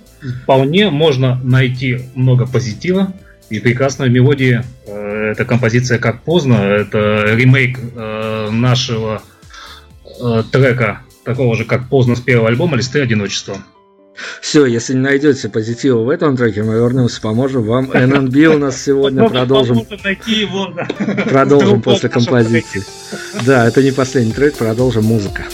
[0.45, 3.13] вполне можно найти много позитива
[3.51, 4.63] и прекрасной мелодии.
[4.87, 7.81] Э, это композиция «Как поздно», это ремейк
[10.23, 13.59] э, трека, такого же, как «Поздно» с первого альбома «Листы одиночества».
[14.41, 17.91] Все, если не найдете позитива в этом треке, мы вернемся, поможем вам.
[17.93, 19.87] ННБ у нас сегодня продолжим.
[21.25, 22.83] Продолжим после композиции.
[23.47, 25.45] Да, это не последний трек, продолжим музыка.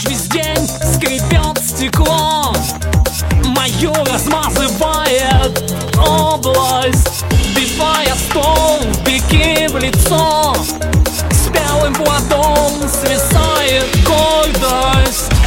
[0.00, 2.54] лишь весь день скрипет стекло
[3.46, 7.24] Мою размазывает область
[7.56, 10.54] Бивая стол, беги в лицо.
[11.30, 15.39] С белым плодом свисает гордость.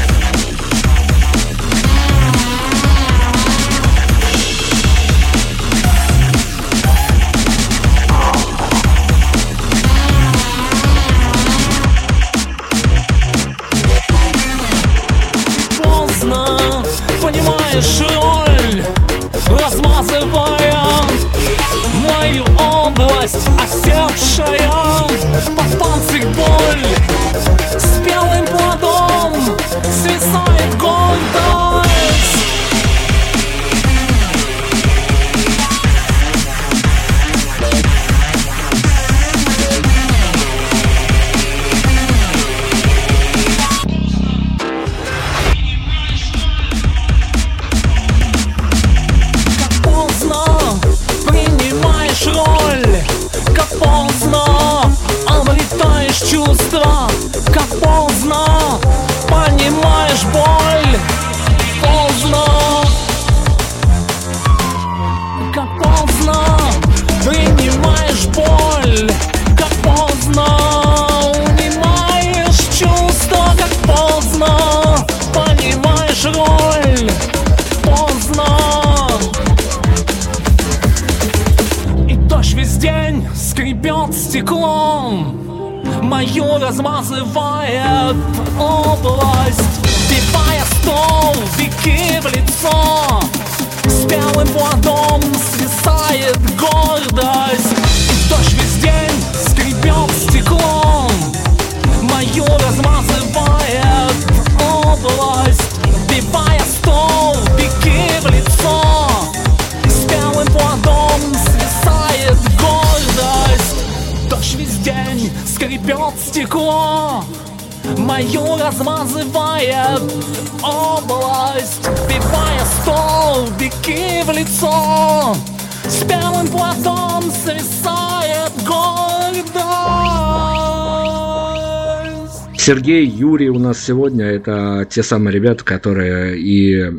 [132.65, 136.93] Сергей, Юрий у нас сегодня это те самые ребята, которые и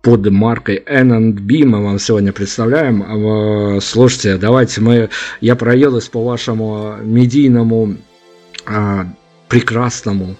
[0.00, 3.02] под маркой N&B мы вам сегодня представляем.
[3.02, 5.10] А, слушайте, давайте мы,
[5.42, 7.96] я проеduсь по вашему медийному
[8.64, 9.04] а,
[9.48, 10.36] прекрасному,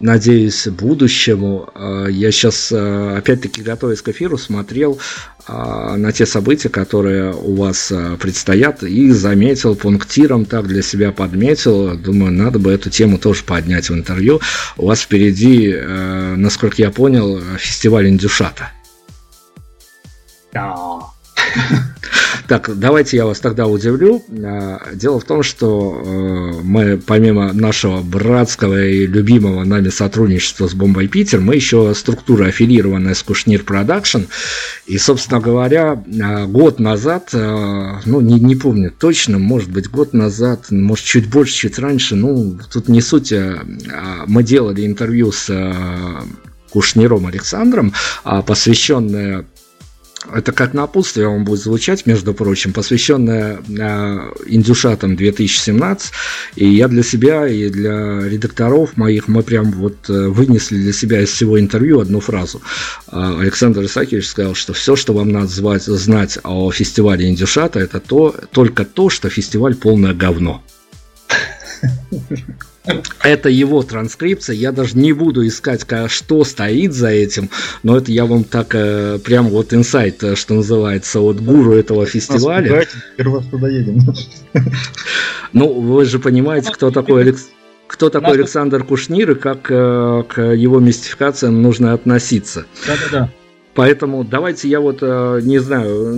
[0.00, 1.68] надеюсь, будущему.
[1.74, 4.98] А, я сейчас, а, опять-таки, готовясь к эфиру, смотрел
[5.46, 11.96] а, на те события, которые у вас предстоят, и заметил пунктиром, так для себя подметил,
[11.96, 14.40] думаю, надо бы эту тему тоже поднять в интервью.
[14.76, 15.76] У вас впереди,
[16.36, 18.72] насколько я понял, фестиваль Индюшата.
[20.52, 21.00] Да.
[22.50, 24.24] Так, давайте я вас тогда удивлю.
[24.42, 30.74] А, дело в том, что э, мы, помимо нашего братского и любимого нами сотрудничества с
[30.74, 34.22] Бомбой Питер, мы еще структура аффилированная с Кушнир Продакшн.
[34.86, 40.12] И, собственно говоря, а, год назад, э, ну, не, не помню точно, может быть, год
[40.12, 43.62] назад, может, чуть больше, чуть раньше, ну, тут не суть, а,
[44.26, 45.48] мы делали интервью с
[46.70, 47.92] Кушниром Александром,
[48.46, 49.44] посвященное
[50.32, 56.12] это как напутствие он будет звучать, между прочим, посвященное э, Индюшатам 2017.
[56.56, 61.20] И я для себя и для редакторов моих, мы прям вот э, вынесли для себя
[61.22, 62.60] из всего интервью одну фразу.
[63.10, 68.00] Э, Александр Исаакиевич сказал, что все, что вам надо звать, знать о фестивале Индюшата, это
[68.00, 70.62] то, только то, что фестиваль полное говно.
[73.22, 77.50] Это его транскрипция, я даже не буду искать, что стоит за этим,
[77.82, 82.06] но это я вам так э, прям вот инсайт, э, что называется, от гуру этого
[82.06, 82.86] фестиваля.
[83.16, 84.00] Первый туда едем.
[85.52, 87.48] Ну, вы же понимаете, кто такой Алекс...
[87.86, 92.66] Кто такой Александр Кушнир и как э, к его мистификациям нужно относиться.
[92.86, 93.30] Да-да-да.
[93.74, 96.14] Поэтому давайте я вот, не знаю,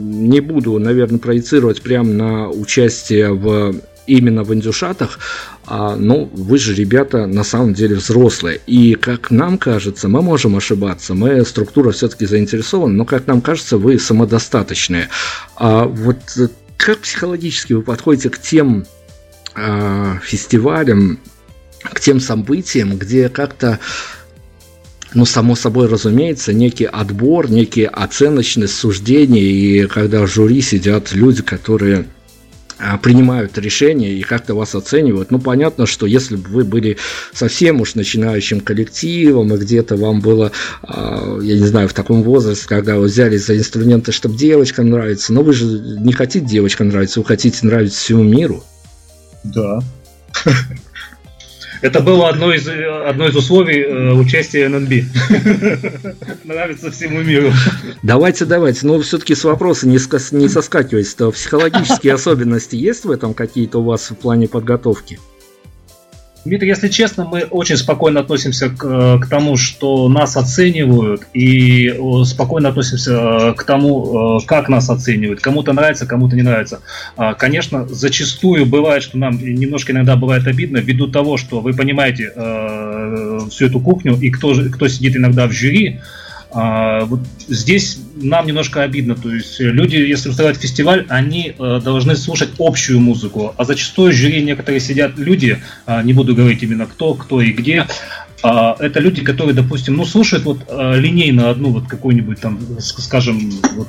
[0.00, 3.76] не буду, наверное, проецировать прямо на участие в
[4.06, 5.18] именно в индюшатах,
[5.66, 8.60] а, ну, вы же, ребята, на самом деле взрослые.
[8.66, 13.78] И, как нам кажется, мы можем ошибаться, мы структура все-таки заинтересованы, но, как нам кажется,
[13.78, 15.08] вы самодостаточные.
[15.56, 16.18] А вот
[16.76, 18.84] как психологически вы подходите к тем
[19.54, 21.18] а, фестивалям,
[21.82, 23.78] к тем событиям, где как-то
[25.14, 31.42] ну, само собой разумеется, некий отбор, некие оценочность суждения, и когда в жюри сидят люди,
[31.42, 32.06] которые
[33.02, 35.30] принимают решения и как-то вас оценивают.
[35.30, 36.96] Ну, понятно, что если бы вы были
[37.32, 40.52] совсем уж начинающим коллективом, и где-то вам было,
[40.82, 45.32] а, я не знаю, в таком возрасте, когда вы взялись за инструменты, чтобы девочкам нравиться,
[45.32, 48.62] но вы же не хотите девочкам нравиться, вы хотите нравиться всему миру.
[49.44, 49.80] Да.
[51.84, 55.04] Это было одно из, одно из условий э, участия ННБ.
[56.44, 57.52] Нравится всему миру.
[58.02, 58.86] Давайте, давайте.
[58.86, 59.98] Но все-таки с вопроса не,
[60.38, 61.30] не соскакивайте.
[61.30, 65.18] Психологические особенности есть в этом какие-то у вас в плане подготовки?
[66.44, 71.94] Дмитрий, если честно, мы очень спокойно относимся к, э, к тому, что нас оценивают, и
[72.26, 75.40] спокойно относимся э, к тому, э, как нас оценивают.
[75.40, 76.80] Кому-то нравится, кому-то не нравится.
[77.16, 82.32] А, конечно, зачастую бывает, что нам немножко иногда бывает обидно, ввиду того, что вы понимаете
[83.50, 86.00] всю эту кухню, и кто, кто сидит иногда в жюри,
[86.56, 89.16] а, вот здесь нам немножко обидно.
[89.16, 93.52] То есть люди, если устраивают фестиваль, они э, должны слушать общую музыку.
[93.56, 97.88] А зачастую жюри некоторые сидят люди, э, не буду говорить именно кто, кто и где,
[98.44, 103.50] э, это люди, которые, допустим, ну, слушают вот э, линейно одну вот какую-нибудь там, скажем,
[103.74, 103.88] вот,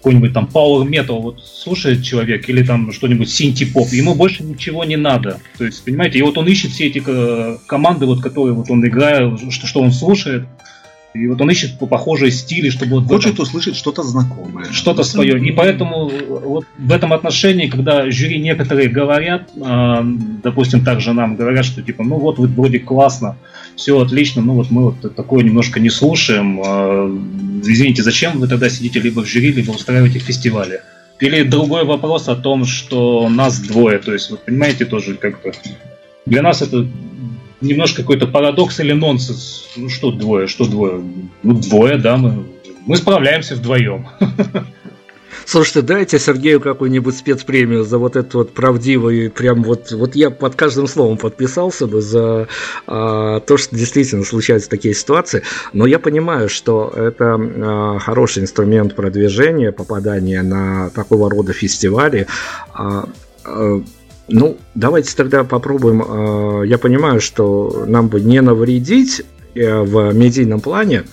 [0.00, 4.96] какой-нибудь там power metal вот слушает человек или там что-нибудь синти-поп, ему больше ничего не
[4.96, 5.40] надо.
[5.58, 8.86] То есть, понимаете, и вот он ищет все эти э, команды, вот, которые вот он
[8.86, 10.44] играет, что, что он слушает,
[11.12, 13.42] и вот он ищет похожие стили, чтобы вот хочет этом...
[13.42, 15.38] услышать что-то знакомое, что-то свое.
[15.44, 19.96] И поэтому вот в этом отношении, когда жюри некоторые говорят, э,
[20.42, 23.36] допустим, также нам говорят, что типа, ну вот вы вроде классно,
[23.74, 26.60] все отлично, ну вот мы вот такое немножко не слушаем.
[26.64, 30.80] Э, извините, зачем вы тогда сидите либо в жюри, либо устраиваете фестивали?
[31.18, 35.52] Или другой вопрос о том, что нас двое, то есть, вы понимаете, тоже как-то
[36.24, 36.86] для нас это
[37.60, 39.68] немножко какой-то парадокс или нонсенс.
[39.76, 41.02] Ну что двое, что двое?
[41.42, 42.44] Ну двое, да, мы,
[42.86, 44.06] мы справляемся вдвоем.
[45.46, 50.54] Слушайте, дайте Сергею какую-нибудь спецпремию за вот этот вот правдивый, прям вот, вот я под
[50.54, 52.46] каждым словом подписался бы за
[52.86, 55.42] а, то, что действительно случаются такие ситуации,
[55.72, 62.28] но я понимаю, что это а, хороший инструмент продвижения, попадания на такого рода фестивали.
[62.72, 63.08] А,
[63.44, 63.82] а,
[64.30, 66.02] ну, давайте тогда попробуем.
[66.06, 69.22] А, я понимаю, что нам бы не навредить
[69.54, 71.04] э, в медийном плане.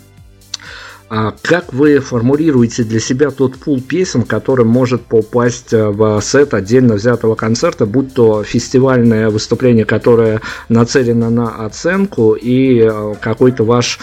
[1.10, 6.54] А как вы формулируете для себя тот пул песен, который может попасть э, в сет
[6.54, 14.00] отдельно взятого концерта, будь то фестивальное выступление, которое нацелено на оценку, и э, какой-то ваш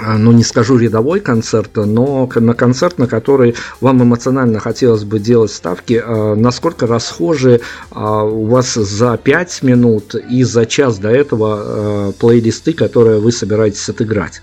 [0.00, 5.50] ну не скажу рядовой концерт, но на концерт, на который вам эмоционально хотелось бы делать
[5.50, 12.12] ставки, а, насколько расхожи а, у вас за 5 минут и за час до этого
[12.18, 14.42] плейлисты, которые вы собираетесь отыграть?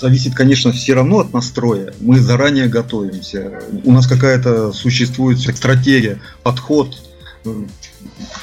[0.00, 1.92] зависит, конечно, все равно от настроя.
[2.00, 3.60] Мы заранее готовимся.
[3.84, 6.96] У нас какая-то существует стратегия, подход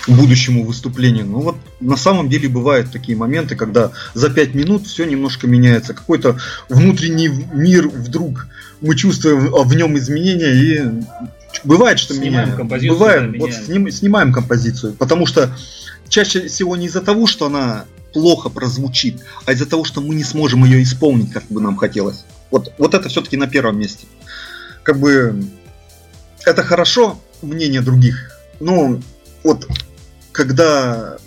[0.08, 1.26] будущему выступлению.
[1.26, 5.94] Ну вот на самом деле бывают такие моменты, когда за пять минут все немножко меняется.
[5.94, 6.38] Какой-то
[6.70, 8.48] внутренний мир вдруг
[8.82, 10.84] мы чувствуем в нем изменения и
[11.64, 12.56] бывает, что Снимаем меняем.
[12.58, 13.66] композицию, Бывает, да, вот меняем.
[13.66, 15.50] сним- снимаем композицию, потому что
[16.10, 20.24] чаще всего не из-за того, что она плохо прозвучит, а из-за того, что мы не
[20.24, 22.24] сможем ее исполнить, как бы нам хотелось.
[22.52, 24.08] Вот, вот это все-таки на первом месте.
[24.84, 25.44] Как бы
[26.46, 29.00] это хорошо, мнение других, но
[29.48, 29.68] вот
[30.32, 31.18] когда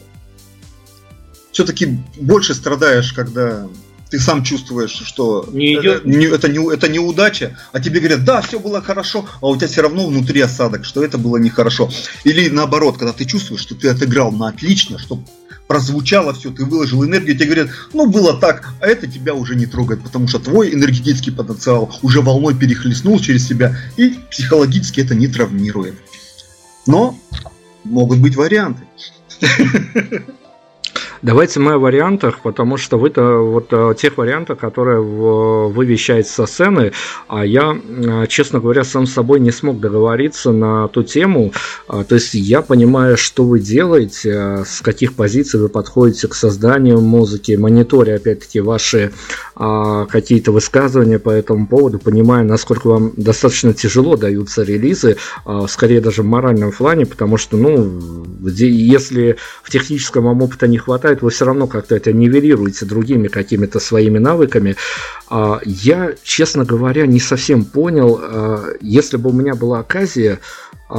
[1.53, 3.67] все-таки больше страдаешь, когда
[4.11, 8.43] ты сам чувствуешь, что Не это, не- это, не, это неудача, а тебе говорят, да,
[8.43, 11.89] все было хорошо, а у тебя все равно внутри осадок, что это было нехорошо.
[12.25, 15.23] Или наоборот, когда ты чувствуешь, что ты отыграл на отлично, что
[15.69, 19.67] прозвучало все, ты выложил энергию, тебе говорят, ну было так, а это тебя уже не
[19.67, 25.29] трогает, потому что твой энергетический потенциал уже волной перехлестнул через себя, и психологически это не
[25.29, 25.95] травмирует.
[26.87, 27.17] Но
[27.85, 28.85] могут быть варианты.
[31.23, 36.47] Давайте мы о вариантах, потому что вы-то вот о тех вариантах, которые вы вещаете со
[36.47, 36.93] сцены,
[37.29, 41.53] а я, э, честно говоря, сам с собой не смог договориться на ту тему.
[41.89, 46.35] А, То есть я понимаю, что вы делаете, э, с каких позиций вы подходите к
[46.35, 49.13] созданию музыки, мониторя, опять-таки, ваши
[49.57, 56.01] а, какие-то высказывания по этому поводу, понимая, насколько вам достаточно тяжело даются релизы, а, скорее
[56.01, 61.31] даже в моральном плане, потому что, ну, если в техническом вам опыта не хватает, вы
[61.31, 64.77] все равно как-то это нивелируете другими какими-то своими навыками.
[65.29, 70.41] А, Я, честно говоря, не совсем понял, а, если бы у меня была оказия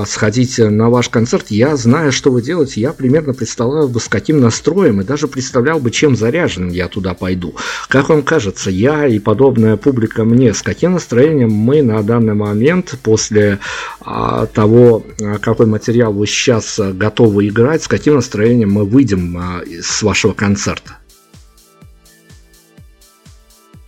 [0.06, 4.40] сходить на ваш концерт, я знаю, что вы делаете, я примерно представлял бы, с каким
[4.40, 7.56] настроем, и даже представлял бы, чем заряжен я туда пойду.
[7.88, 12.96] Как вам кажется, я и подобная публика мне, с каким настроением мы на данный момент,
[13.04, 13.60] после
[14.00, 19.38] а, того, а, какой материал вы сейчас а, готовы играть, с каким настроением мы выйдем
[19.38, 21.01] а, с вашего концерта?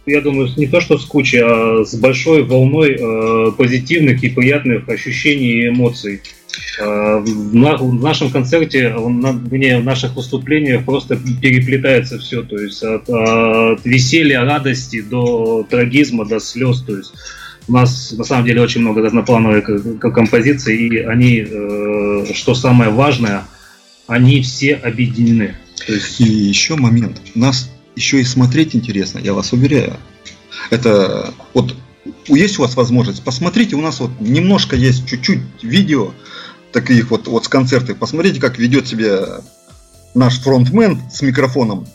[0.05, 4.89] Я думаю, не то что с кучей, а с большой волной э, позитивных и приятных
[4.89, 6.21] ощущений и эмоций.
[6.79, 12.43] Э, в, на- в нашем концерте, в на- вернее, в наших выступлениях просто переплетается все,
[12.43, 17.13] то есть от, от веселья, радости до трагизма, до слез, то есть
[17.69, 23.43] у нас на самом деле очень много разноплановых композиций, и они, э, что самое важное,
[24.07, 25.55] они все объединены.
[25.87, 27.21] То есть И еще момент.
[27.35, 29.97] Нас еще и смотреть интересно, я вас уверяю.
[30.69, 31.75] Это вот
[32.27, 36.13] есть у вас возможность, посмотрите, у нас вот немножко есть чуть-чуть видео
[36.71, 37.97] таких вот, вот с концертов.
[37.97, 39.41] Посмотрите, как ведет себя
[40.13, 41.87] наш фронтмен с микрофоном.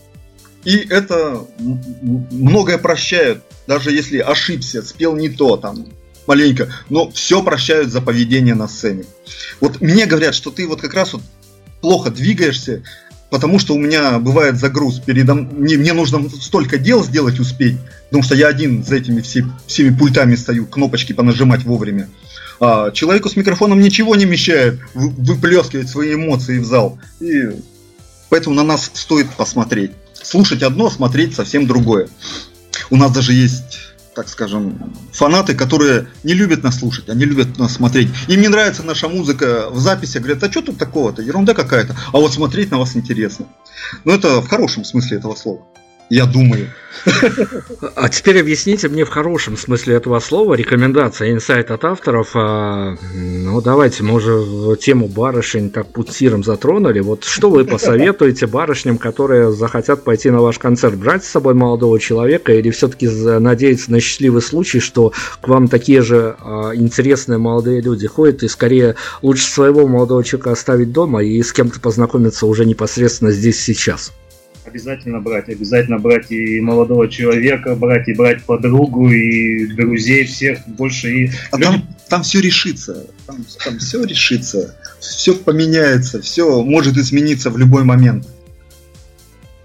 [0.64, 5.86] И это многое прощают, даже если ошибся, спел не то, там,
[6.26, 9.04] маленько, но все прощают за поведение на сцене.
[9.60, 11.22] Вот мне говорят, что ты вот как раз вот
[11.80, 12.82] плохо двигаешься,
[13.30, 17.76] потому что у меня бывает загруз передо мне, мне нужно столько дел сделать успеть,
[18.06, 22.08] потому что я один за этими все- всеми пультами стою, кнопочки понажимать вовремя.
[22.60, 26.98] А человеку с микрофоном ничего не мешает вы- выплескивать свои эмоции в зал.
[27.20, 27.50] И
[28.30, 29.92] поэтому на нас стоит посмотреть.
[30.20, 32.08] Слушать одно, смотреть совсем другое.
[32.90, 33.87] У нас даже есть,
[34.18, 38.08] так скажем, фанаты, которые не любят нас слушать, они любят нас смотреть.
[38.26, 41.94] Им не нравится наша музыка в записи, говорят, а что тут такого-то, ерунда какая-то.
[42.12, 43.46] А вот смотреть на вас интересно.
[44.04, 45.60] Но это в хорошем смысле этого слова.
[46.10, 46.68] Я думаю.
[47.94, 52.30] А теперь объясните мне в хорошем смысле этого слова рекомендация, инсайт от авторов.
[52.34, 57.00] а, ну, давайте, мы уже тему барышень так путиром затронули.
[57.00, 60.96] Вот что вы посоветуете барышням, которые захотят пойти на ваш концерт?
[60.96, 66.02] Брать с собой молодого человека или все-таки надеяться на счастливый случай, что к вам такие
[66.02, 71.42] же а, интересные молодые люди ходят, и скорее лучше своего молодого человека оставить дома и
[71.42, 74.12] с кем-то познакомиться уже непосредственно здесь сейчас?
[74.68, 81.10] Обязательно брать, обязательно брать и молодого человека, брать и брать подругу, и друзей всех больше.
[81.10, 83.06] И А люди- там, там все решится.
[83.26, 84.76] Там, там все решится.
[85.00, 86.20] Все поменяется.
[86.20, 88.28] Все может измениться в любой момент.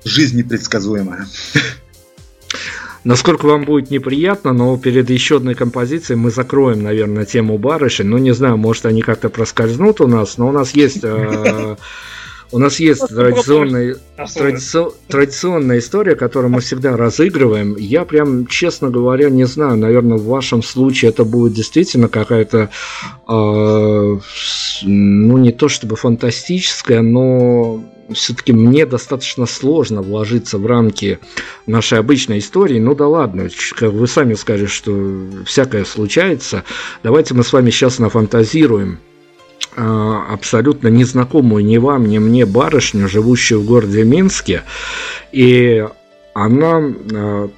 [0.05, 1.27] Жизнь непредсказуемая.
[3.03, 8.05] Насколько вам будет неприятно, но перед еще одной композицией мы закроем, наверное, тему барышень.
[8.05, 11.03] Ну, не знаю, может, они как-то проскользнут у нас, но у нас есть...
[12.53, 17.75] У нас есть традиционный, традици- традиционная история, которую мы всегда разыгрываем.
[17.77, 22.69] Я прям, честно говоря, не знаю, наверное, в вашем случае это будет действительно какая-то,
[23.27, 24.19] э,
[24.83, 27.83] ну, не то чтобы фантастическая, но
[28.13, 31.17] все-таки мне достаточно сложно вложиться в рамки
[31.65, 32.77] нашей обычной истории.
[32.77, 33.49] Ну да ладно,
[33.81, 36.65] вы сами скажете, что всякое случается.
[37.01, 38.99] Давайте мы с вами сейчас нафантазируем
[39.76, 44.63] абсолютно незнакомую ни вам, ни мне барышню, живущую в городе Минске.
[45.32, 45.86] И
[46.34, 46.82] она
[47.13, 47.49] а,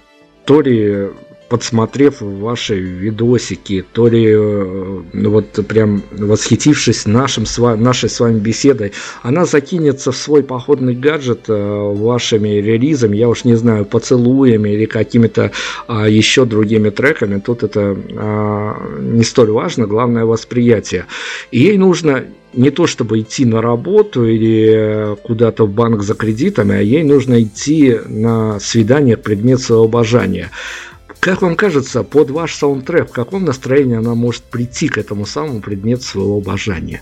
[0.45, 1.09] то ли
[1.49, 7.45] подсмотрев ваши видосики, то ли э, ну, вот прям восхитившись нашим,
[7.77, 13.43] нашей с вами беседой, она закинется в свой походный гаджет э, вашими релизами, я уж
[13.43, 15.51] не знаю, поцелуями или какими-то
[15.87, 21.05] а, еще другими треками, тут это а, не столь важно, главное восприятие.
[21.51, 26.75] И ей нужно не то чтобы идти на работу или куда-то в банк за кредитами,
[26.75, 30.51] а ей нужно идти на свидание предмет своего обожания.
[31.25, 35.59] Как вам кажется, под ваш саундтрек, в каком настроении она может прийти к этому самому
[35.59, 37.01] предмету своего обожания?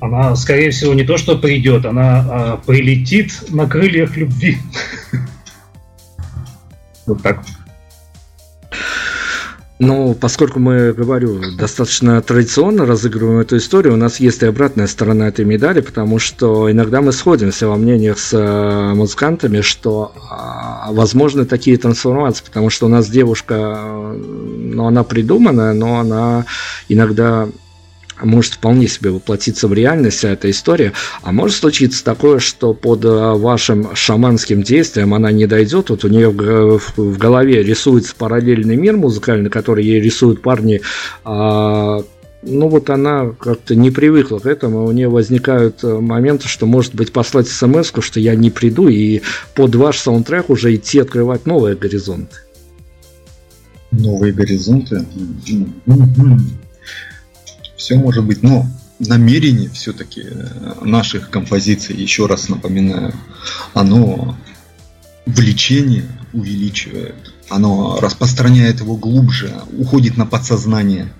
[0.00, 4.56] Она, скорее всего, не то что придет, она а, прилетит на крыльях любви.
[7.04, 7.44] Вот так.
[9.86, 15.28] Ну, поскольку мы, говорю, достаточно традиционно разыгрываем эту историю, у нас есть и обратная сторона
[15.28, 21.44] этой медали, потому что иногда мы сходимся во мнениях с э, музыкантами, что а, возможны
[21.44, 24.22] такие трансформации, потому что у нас девушка, э,
[24.74, 26.46] ну, она придуманная, но она
[26.88, 27.48] иногда
[28.22, 30.92] может вполне себе воплотиться в реальность вся эта история,
[31.22, 36.08] а может случиться такое, что под э, вашим шаманским действием она не дойдет, вот у
[36.08, 40.80] нее в голове рисуется параллельный мир музыкальный, который ей рисуют парни,
[41.24, 42.02] а,
[42.46, 46.94] ну вот она как-то не привыкла к этому, у нее возникают э, моменты, что может
[46.94, 49.22] быть послать смс что я не приду, и
[49.54, 52.36] под ваш саундтрек уже идти открывать новые горизонты.
[53.90, 55.04] Новые горизонты?
[57.84, 58.66] Все может быть, но
[58.98, 63.12] намерение все-таки э, наших композиций, еще раз напоминаю,
[63.74, 64.38] оно
[65.26, 71.12] влечение увеличивает, оно распространяет его глубже, уходит на подсознание.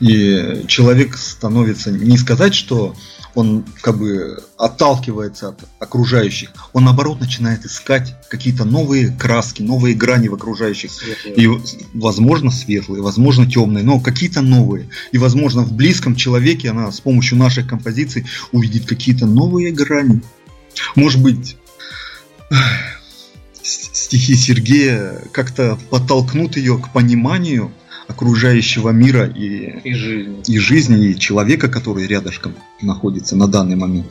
[0.00, 2.96] И человек становится, не сказать, что
[3.36, 10.28] он как бы отталкивается от окружающих, он наоборот начинает искать какие-то новые краски, новые грани
[10.28, 10.90] в окружающих.
[10.90, 11.34] Светлые.
[11.36, 11.48] И,
[11.92, 14.88] возможно, светлые, возможно, темные, но какие-то новые.
[15.12, 20.22] И, возможно, в близком человеке она с помощью наших композиций увидит какие-то новые грани.
[20.94, 21.58] Может быть,
[23.62, 27.70] стихи Сергея как-то подтолкнут ее к пониманию
[28.08, 30.42] окружающего мира и, и, жизни.
[30.46, 34.06] и жизни, и человека, который рядышком находится на данный момент.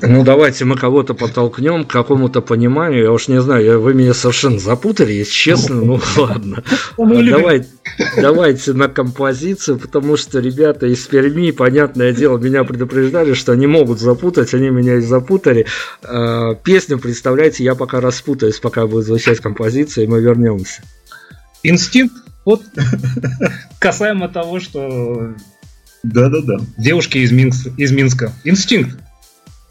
[0.00, 3.04] Ну, давайте мы кого-то подтолкнем к какому-то пониманию.
[3.04, 5.76] Я уж не знаю, вы меня совершенно запутали, если честно.
[5.76, 6.62] Ну, ладно.
[6.96, 7.68] Давайте,
[8.16, 13.98] давайте на композицию, потому что ребята из Перми, понятное дело, меня предупреждали, что они могут
[13.98, 15.66] запутать, они меня и запутали.
[16.02, 20.82] А, песню, представляете, я пока распутаюсь, пока будет звучать композиция, и мы вернемся.
[21.62, 22.62] Инстинкт, вот
[23.78, 25.34] касаемо того, что
[26.02, 26.58] да-да-да.
[26.76, 28.32] Девушки из Минска, из Минска.
[28.44, 28.96] Инстинкт.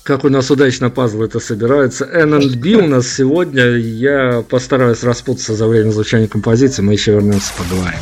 [0.04, 2.06] Как у нас удачно пазлы это собираются.
[2.06, 3.76] N&B у нас сегодня.
[3.76, 6.82] Я постараюсь распутаться за время звучания композиции.
[6.82, 8.00] Мы еще вернемся поговорим.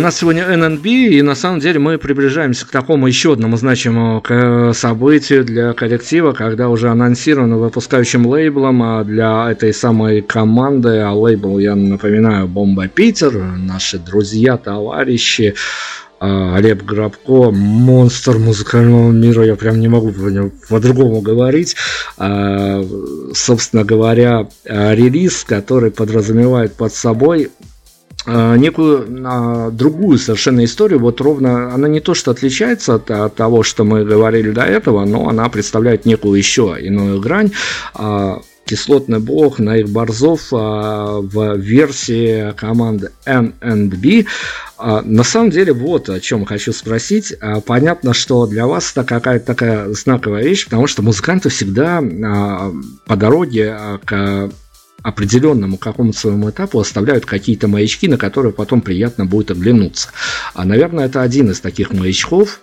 [0.00, 4.24] У нас сегодня ННБ, и на самом деле мы приближаемся к такому еще одному значимому
[4.72, 11.58] событию для коллектива, когда уже анонсировано выпускающим лейблом а для этой самой команды, а лейбл,
[11.58, 15.54] я напоминаю, Бомба Питер, наши друзья, товарищи,
[16.18, 20.14] а, Олег Грабко, монстр музыкального мира, я прям не могу
[20.70, 21.76] по-другому говорить.
[22.16, 22.82] А,
[23.34, 27.69] собственно говоря, релиз, который подразумевает под собой Э,
[28.26, 33.62] некую а, другую совершенно историю, вот ровно, она не то, что отличается от, от того,
[33.62, 37.52] что мы говорили до этого, но она представляет некую еще иную грань.
[37.94, 38.40] А,
[38.70, 44.26] кислотный бог на их борзов а, в версии команды NNB.
[44.78, 47.34] А, на самом деле, вот о чем хочу спросить.
[47.40, 52.72] А, понятно, что для вас это какая-то такая знаковая вещь, потому что музыканты всегда а,
[53.06, 54.50] по дороге а, к
[55.02, 60.10] определенному какому-то своему этапу оставляют какие-то маячки, на которые потом приятно будет оглянуться.
[60.54, 62.60] А, наверное, это один из таких маячков.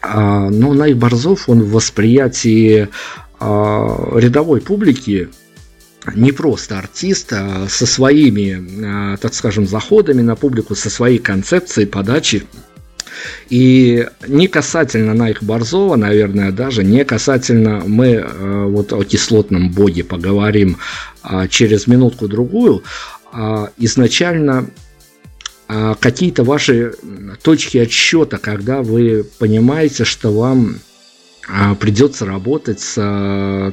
[0.00, 2.88] А, но Найк Борзов, он в восприятии
[3.40, 5.28] а, рядовой публики
[6.14, 11.86] не просто артист, а со своими, а, так скажем, заходами на публику, со своей концепцией
[11.86, 12.44] подачи
[13.48, 20.04] и не касательно Найк Борзова, наверное, даже не касательно мы э, вот о кислотном боге
[20.04, 20.78] поговорим
[21.22, 22.82] а, через минутку-другую.
[23.32, 24.70] А, изначально
[25.68, 26.94] а, какие-то ваши
[27.42, 30.78] точки отсчета, когда вы понимаете, что вам
[31.78, 33.72] придется работать с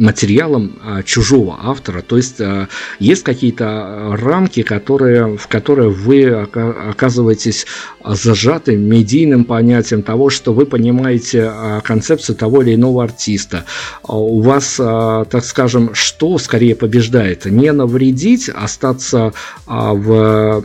[0.00, 2.00] материалом а, чужого автора.
[2.00, 7.66] То есть а, есть какие-то а, рамки, которые, в которые вы оказываетесь
[8.04, 11.52] зажаты медийным понятием того, что вы понимаете
[11.84, 13.66] концепцию того или иного артиста.
[14.08, 17.44] У вас, так скажем, что скорее побеждает?
[17.44, 19.34] Не навредить, остаться
[19.66, 20.64] в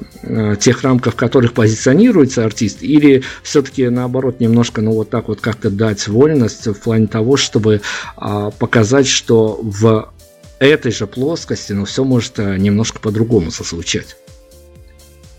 [0.62, 5.70] тех рамках, в которых позиционируется артист, или все-таки наоборот немножко, ну вот так вот как-то
[5.70, 7.82] дать вольность в плане того, чтобы
[8.16, 10.14] показать, что что в
[10.60, 14.18] этой же плоскости, но все может э, немножко по-другому созвучать.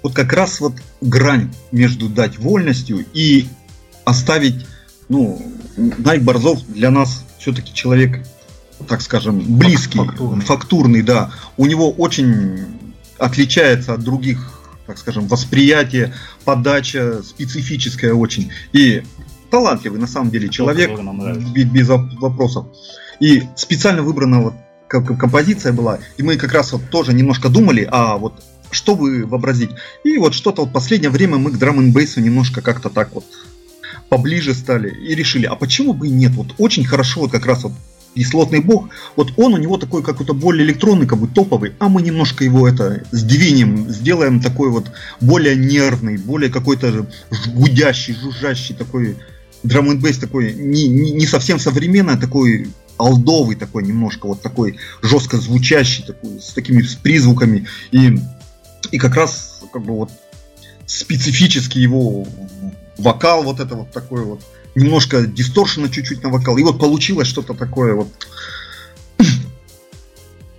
[0.03, 3.47] Вот как раз вот грань между дать вольностью и
[4.05, 4.67] оставить,
[5.09, 5.41] ну,
[5.77, 8.27] Найк Борзов для нас все-таки человек,
[8.89, 10.45] так скажем, близкий, фактурный.
[10.45, 11.31] фактурный, да.
[11.57, 12.67] У него очень
[13.19, 16.13] отличается от других, так скажем, восприятие,
[16.45, 18.51] подача специфическая очень.
[18.73, 19.05] И
[19.49, 20.91] талантливый на самом деле человек,
[21.55, 22.67] без вопросов.
[23.21, 24.55] И специально выбрана вот
[24.89, 29.71] композиция была, и мы как раз вот тоже немножко думали, а вот что вы вообразить.
[30.05, 33.25] И вот что-то вот последнее время мы к драм н немножко как-то так вот
[34.09, 36.33] поближе стали и решили, а почему бы и нет?
[36.33, 37.73] Вот очень хорошо вот как раз вот
[38.15, 42.01] кислотный бог, вот он у него такой какой-то более электронный, как бы топовый, а мы
[42.01, 44.91] немножко его это сдвинем, сделаем такой вот
[45.21, 47.07] более нервный, более какой-то
[47.49, 49.17] гудящий, жужжащий такой
[49.63, 52.69] драм н такой не, не, не совсем современный, а такой
[52.99, 57.67] алдовый такой немножко, вот такой жестко звучащий, такой, с такими с призвуками.
[57.91, 58.19] И,
[58.91, 60.11] и как раз как бы вот
[60.87, 62.27] специфический его
[62.99, 64.43] вокал вот это вот такой вот,
[64.75, 66.57] немножко дисторшена чуть-чуть на вокал.
[66.57, 68.09] И вот получилось что-то такое вот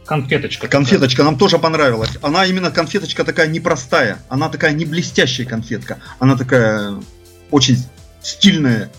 [0.07, 0.69] Конфеточка.
[0.69, 2.11] Конфеточка нам тоже понравилась.
[2.21, 4.19] Она именно конфеточка такая непростая.
[4.29, 5.99] Она такая не блестящая конфетка.
[6.19, 6.95] Она такая
[7.51, 7.77] очень
[8.21, 8.89] стильная,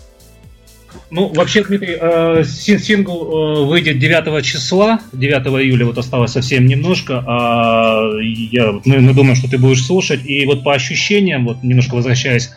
[1.11, 7.23] ну, вообще, Дмитрий, э, сингл э, выйдет 9 числа, 9 июля, вот осталось совсем немножко.
[7.27, 10.25] А я, мы, мы думаем, что ты будешь слушать.
[10.25, 12.51] И вот по ощущениям, вот немножко возвращаясь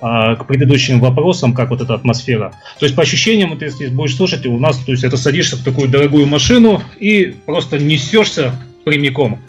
[0.00, 2.54] а, к предыдущим вопросам, как вот эта атмосфера.
[2.78, 5.64] То есть по ощущениям, ты если будешь слушать, у нас, то есть это садишься в
[5.64, 8.54] такую дорогую машину и просто несешься
[8.84, 9.40] прямиком,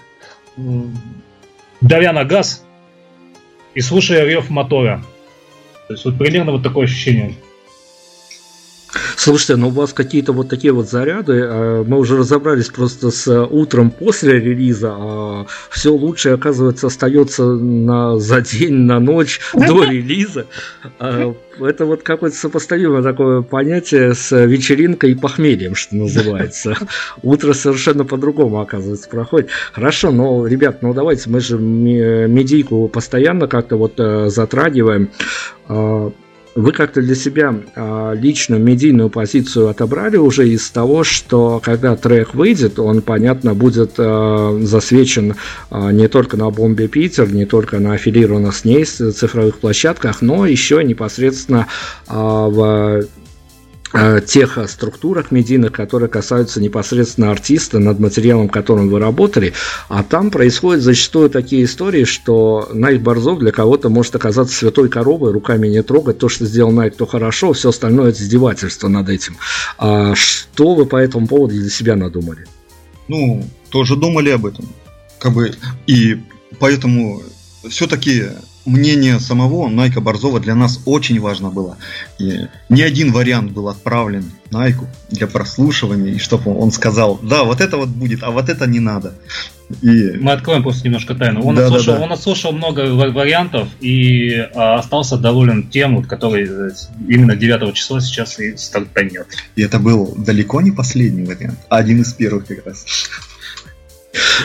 [1.81, 2.65] давя на газ
[3.73, 5.03] и слушая рев мотора.
[5.87, 7.35] То есть вот примерно вот такое ощущение.
[9.15, 13.45] Слушайте, ну у вас какие-то вот такие вот заряды, а, мы уже разобрались просто с
[13.45, 20.45] утром после релиза, а все лучшее, оказывается, остается на, за день, на ночь до релиза.
[20.99, 26.75] А, это вот какое-то сопоставимое такое понятие с вечеринкой и похмельем, что называется.
[27.23, 29.49] Утро совершенно по-другому, оказывается, проходит.
[29.71, 35.09] Хорошо, но, ребят, ну давайте, мы же медийку постоянно как-то вот э, затрагиваем.
[36.55, 41.95] А, вы как-то для себя э, личную медийную позицию отобрали уже из того, что когда
[41.95, 45.35] трек выйдет, он, понятно, будет э, засвечен
[45.71, 50.45] э, не только на бомбе Питер, не только на аффилированных с ней цифровых площадках, но
[50.45, 51.67] еще непосредственно
[52.07, 53.05] в
[54.25, 59.53] тех структурах медийных, которые касаются непосредственно артиста, над материалом, которым вы работали,
[59.89, 65.31] а там происходят зачастую такие истории, что Найк Борзов для кого-то может оказаться святой коровой,
[65.31, 69.37] руками не трогать, то, что сделал Найк, то хорошо, все остальное это издевательство над этим.
[69.77, 72.45] А что вы по этому поводу для себя надумали?
[73.07, 74.67] Ну, тоже думали об этом.
[75.19, 75.53] Как бы,
[75.87, 76.17] и
[76.59, 77.21] поэтому
[77.69, 78.23] все-таки
[78.65, 81.77] мнение самого Найка Борзова для нас очень важно было.
[82.19, 87.61] И ни один вариант был отправлен Найку для прослушивания, и чтобы он сказал, да, вот
[87.61, 89.13] это вот будет, а вот это не надо.
[89.81, 90.11] И...
[90.19, 91.43] Мы откроем просто немножко тайну.
[91.43, 92.05] Он, да, отслушал, да, да.
[92.05, 96.71] он отслушал много вариантов и а, остался доволен тем, вот, который э,
[97.07, 99.27] именно 9 числа сейчас и стартанет.
[99.55, 102.85] И это был далеко не последний вариант, а один из первых как раз.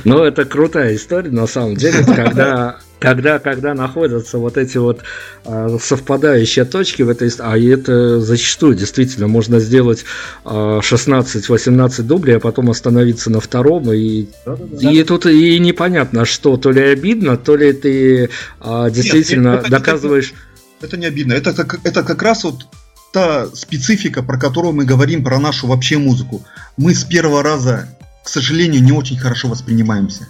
[0.04, 5.00] Ну, это крутая история, на самом деле, когда когда, когда находятся вот эти вот
[5.44, 10.04] э, совпадающие точки в этой а это зачастую действительно можно сделать
[10.44, 16.56] э, 16-18 дублей, а потом остановиться на втором, и, да, и тут и непонятно, что
[16.58, 18.28] то ли обидно, то ли ты
[18.60, 20.34] э, действительно Нет, это, доказываешь.
[20.78, 22.66] Это, это не обидно, это, как, это как раз вот
[23.12, 26.44] та специфика, про которую мы говорим, про нашу вообще музыку.
[26.76, 27.88] Мы с первого раза,
[28.22, 30.28] к сожалению, не очень хорошо воспринимаемся.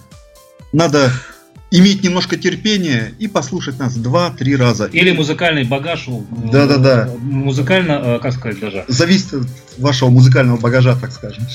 [0.71, 1.11] Надо
[1.71, 4.85] иметь немножко терпения и послушать нас два-три раза.
[4.87, 6.05] Или музыкальный багаж.
[6.51, 7.09] Да-да-да.
[7.19, 8.85] Музыкально, э, как сказать даже.
[8.87, 9.47] Зависит от
[9.77, 11.45] вашего музыкального багажа, так скажем.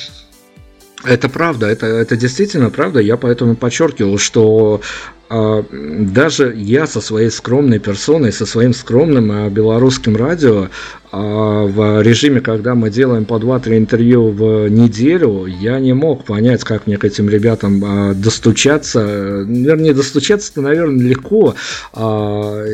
[1.05, 3.01] Это правда, это, это действительно правда.
[3.01, 4.81] Я поэтому подчеркивал, что
[5.29, 10.69] даже я со своей скромной персоной, со своим скромным а, белорусским радио
[11.11, 16.63] а, в режиме, когда мы делаем по 2-3 интервью в неделю, я не мог понять,
[16.63, 19.45] как мне к этим ребятам достучаться.
[19.49, 21.55] Вернее, достучаться-то, наверное, легко.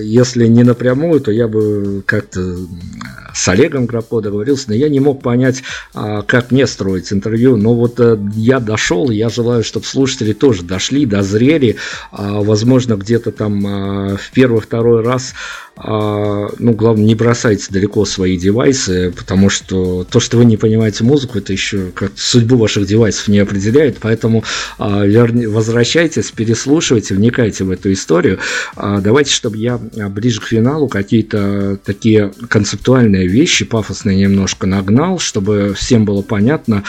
[0.02, 2.56] Если не напрямую, то я бы как-то
[3.34, 7.56] с Олегом Грапо договорился, но я не мог понять, как мне строить интервью.
[7.56, 11.76] Но вот э, я дошел, я желаю, чтобы слушатели тоже дошли, дозрели,
[12.42, 15.34] возможно, где-то там а, в первый-второй раз,
[15.76, 21.04] а, ну, главное, не бросайте далеко свои девайсы, потому что то, что вы не понимаете
[21.04, 24.44] музыку, это еще как судьбу ваших девайсов не определяет, поэтому
[24.78, 28.38] а, возвращайтесь, переслушивайте, вникайте в эту историю.
[28.76, 36.04] Давайте, чтобы я ближе к финалу какие-то такие концептуальные вещи, пафосные немножко нагнал, чтобы всем
[36.04, 36.84] было понятно,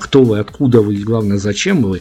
[0.00, 2.00] кто вы, откуда вы и, главное, зачем вы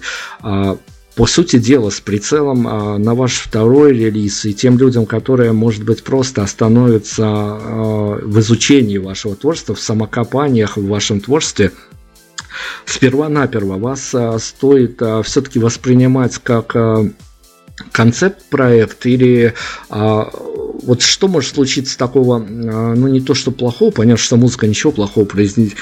[1.16, 5.84] по сути дела, с прицелом а, на ваш второй релиз и тем людям, которые, может
[5.84, 11.72] быть, просто остановятся а, в изучении вашего творчества, в самокопаниях в вашем творчестве,
[12.86, 16.76] сперва-наперво вас а, стоит все-таки воспринимать как
[17.92, 19.54] концепт-проект или
[19.90, 20.30] а,
[20.84, 24.92] вот что может случиться такого, а, ну не то что плохого, понятно, что музыка ничего
[24.92, 25.76] плохого произвести,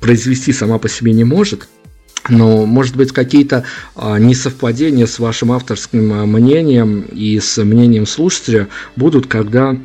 [0.00, 1.68] произвести сама по себе не может,
[2.28, 3.64] но, может быть, какие-то
[3.94, 9.76] а, несовпадения с вашим авторским а, мнением и с мнением слушателя будут, когда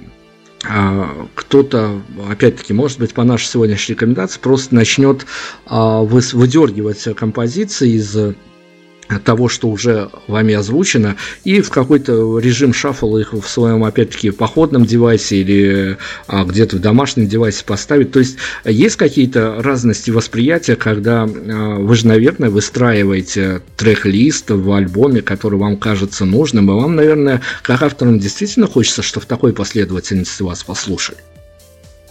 [0.68, 5.26] а, кто-то, опять-таки, может быть, по нашей сегодняшней рекомендации, просто начнет
[5.70, 8.16] выдергивать композиции из
[9.20, 14.86] того, что уже вами озвучено, и в какой-то режим шаффла их в своем, опять-таки, походном
[14.86, 15.98] девайсе или
[16.28, 18.12] а, где-то в домашнем девайсе поставить.
[18.12, 25.22] То есть есть какие-то разности восприятия, когда а, вы же, наверное, выстраиваете трек-лист в альбоме,
[25.22, 30.44] который вам кажется нужным, и вам, наверное, как авторам действительно хочется, что в такой последовательности
[30.44, 31.18] вас послушали.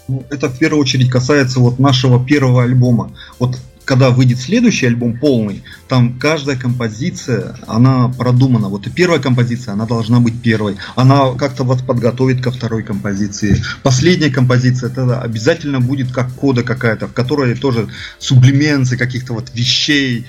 [0.08, 3.12] Ну, это в первую очередь касается вот нашего первого альбома.
[3.38, 8.68] Вот когда выйдет следующий альбом полный, там каждая композиция, она продумана.
[8.68, 10.76] Вот и первая композиция, она должна быть первой.
[10.94, 13.62] Она как-то вас подготовит ко второй композиции.
[13.82, 20.26] Последняя композиция, это обязательно будет как кода какая-то, в которой тоже сублименции каких-то вот вещей,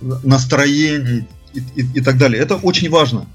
[0.00, 2.42] настроений, и, и, и так далее.
[2.42, 3.26] Это очень важно.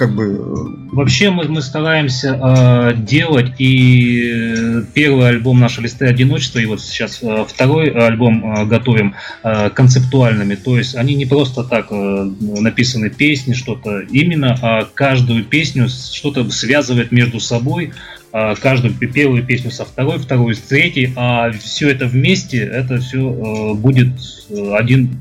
[0.00, 0.24] Как бы...
[0.24, 6.80] Э, Вообще мы, мы стараемся э, делать и первый альбом нашей листы одиночества, и вот
[6.80, 10.54] сейчас э, второй альбом э, готовим э, концептуальными.
[10.54, 11.94] То есть они не просто так э,
[12.40, 17.92] написаны песни, что-то именно, а каждую песню что-то связывает между собой,
[18.32, 23.18] э, каждую первую песню со второй, вторую с третьей, а все это вместе, это все
[23.18, 24.12] э, будет
[24.48, 25.20] э, один,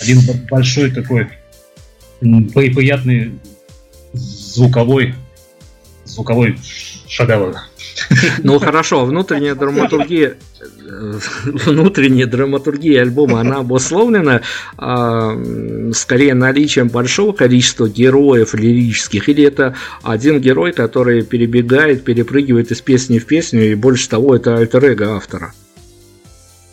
[0.00, 1.28] один большой такой
[2.20, 3.32] приятный
[4.54, 5.14] звуковой
[6.04, 6.58] звуковой
[7.08, 7.56] шедевр.
[8.42, 10.36] Ну хорошо, внутренняя драматургия
[11.66, 14.42] внутренняя драматургия альбома, она обусловлена
[14.76, 15.36] а,
[15.94, 23.18] скорее наличием большого количества героев лирических, или это один герой, который перебегает, перепрыгивает из песни
[23.18, 25.52] в песню, и больше того, это альтер автора?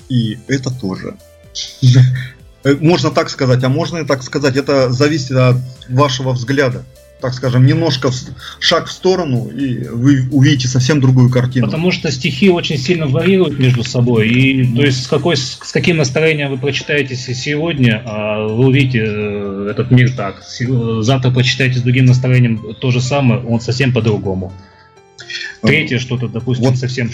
[0.10, 1.16] И это тоже.
[2.64, 4.56] Можно так сказать, а можно и так сказать.
[4.56, 5.58] Это зависит от
[5.90, 6.84] вашего взгляда
[7.22, 8.10] так скажем, немножко
[8.60, 11.68] шаг в сторону, и вы увидите совсем другую картину.
[11.68, 14.30] Потому что стихи очень сильно варьируют между собой.
[14.30, 19.68] И то есть с, какой, с каким настроением вы прочитаете сегодня, а вы увидите э,
[19.72, 20.44] этот мир так.
[21.02, 24.52] Завтра прочитаете с другим настроением то же самое, он совсем по-другому.
[25.62, 27.12] Третье что-то, допустим, вот совсем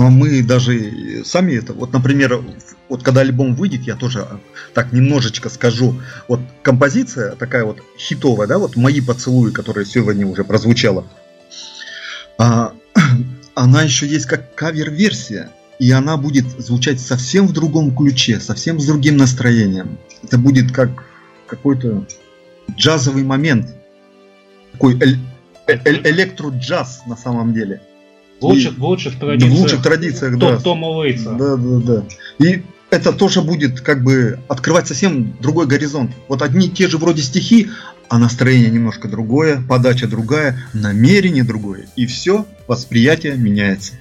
[0.00, 2.44] мы даже сами это, вот, например,
[2.88, 4.26] вот когда альбом выйдет, я тоже
[4.74, 10.42] так немножечко скажу, вот композиция такая вот хитовая, да, вот «Мои поцелуи», которая сегодня уже
[10.42, 11.06] прозвучала,
[12.38, 12.72] а,
[13.54, 18.86] она еще есть как кавер-версия, и она будет звучать совсем в другом ключе, совсем с
[18.86, 19.98] другим настроением.
[20.24, 20.90] Это будет как
[21.46, 22.04] какой-то
[22.76, 23.72] джазовый момент,
[24.72, 25.18] такой эль-
[25.68, 27.80] эль- электро-джаз на самом деле–
[28.44, 29.52] в лучших, в лучших традициях.
[29.52, 30.58] В лучших традициях, да.
[30.58, 31.32] Тома Уэйтса.
[31.32, 32.04] Да, да, да.
[32.44, 36.12] И это тоже будет как бы открывать совсем другой горизонт.
[36.28, 37.70] Вот одни и те же вроде стихи,
[38.08, 41.86] а настроение немножко другое, подача другая, намерение другое.
[41.96, 43.94] И все, восприятие меняется.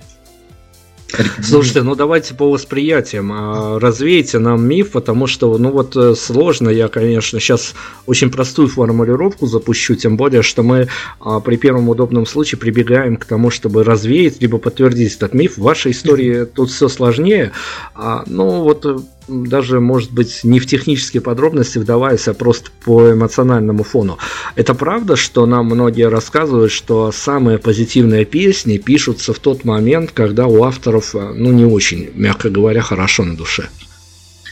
[1.41, 3.31] Слушайте, ну давайте по восприятиям.
[3.31, 8.67] А, развейте нам миф, потому что, ну вот э, сложно, я, конечно, сейчас очень простую
[8.67, 10.87] формулировку запущу, тем более, что мы
[11.19, 15.57] а, при первом удобном случае прибегаем к тому, чтобы развеять, либо подтвердить этот миф.
[15.57, 17.51] В вашей истории тут все сложнее.
[17.93, 18.97] А, ну вот э,
[19.27, 24.17] даже, может быть, не в технические подробности вдаваясь, а просто по эмоциональному фону.
[24.55, 30.47] Это правда, что нам многие рассказывают, что самые позитивные песни пишутся в тот момент, когда
[30.47, 33.69] у авторов, э, ну, не очень, мягко говоря, хорошо на душе?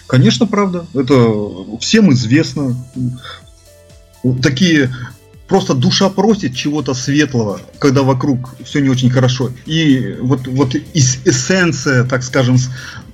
[0.07, 0.85] Конечно, правда.
[0.93, 1.31] Это
[1.79, 2.75] всем известно.
[4.43, 4.89] Такие
[5.51, 9.51] просто душа просит чего-то светлого, когда вокруг все не очень хорошо.
[9.65, 12.57] И вот, вот эссенция, так скажем,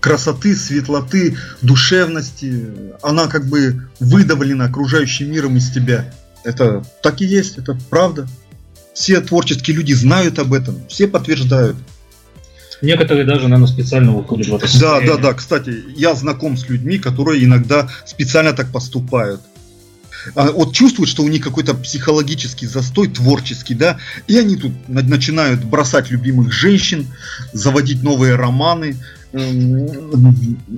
[0.08, 2.66] красоты, светлоты, душевности,
[3.02, 6.14] она как бы выдавлена окружающим миром из тебя.
[6.44, 8.28] Это так и есть, это правда.
[8.94, 11.76] Все творческие люди знают об этом, все подтверждают.
[12.82, 15.10] Некоторые даже, наверное, специально уходят в это состояние.
[15.10, 15.34] Да, да, да.
[15.34, 19.42] Кстати, я знаком с людьми, которые иногда специально так поступают.
[20.36, 23.98] А, вот чувствуют, что у них какой-то психологический застой, творческий, да,
[24.28, 27.08] и они тут начинают бросать любимых женщин,
[27.54, 28.98] заводить новые романы,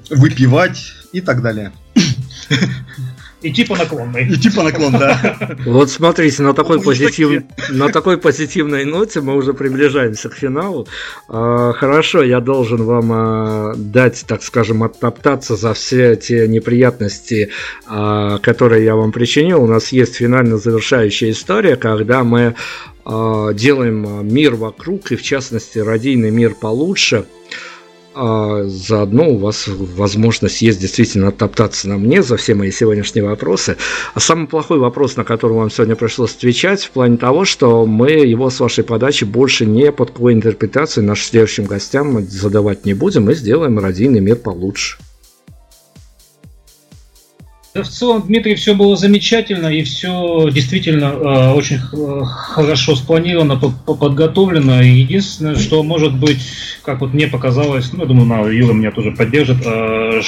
[0.09, 1.71] выпивать и так далее.
[3.41, 4.27] Идти по наклонной.
[4.33, 5.37] Идти по наклон, да.
[5.65, 7.43] Вот смотрите, на такой, позитив...
[7.69, 10.87] на такой позитивной ноте мы уже приближаемся к финалу.
[11.29, 17.51] А, хорошо, я должен вам а, дать, так скажем, оттоптаться за все те неприятности,
[17.87, 19.63] а, которые я вам причинил.
[19.63, 22.55] У нас есть финально завершающая история, когда мы
[23.05, 27.25] делаем мир вокруг, и в частности радийный мир получше–
[28.15, 33.77] а заодно у вас возможность есть действительно топтаться на мне за все мои сегодняшние вопросы.
[34.13, 38.11] А самый плохой вопрос, на который вам сегодня пришлось отвечать, в плане того, что мы
[38.11, 43.25] его с вашей подачи больше не под какой интерпретацией нашим следующим гостям задавать не будем,
[43.25, 44.97] мы сделаем радийный мир получше.
[47.83, 54.81] В целом, Дмитрий, все было замечательно и все действительно э, очень э, хорошо спланировано, подготовлено.
[54.81, 56.39] Единственное, что может быть,
[56.83, 60.21] как вот мне показалось, ну, я думаю, на, Юра меня тоже поддержит, э,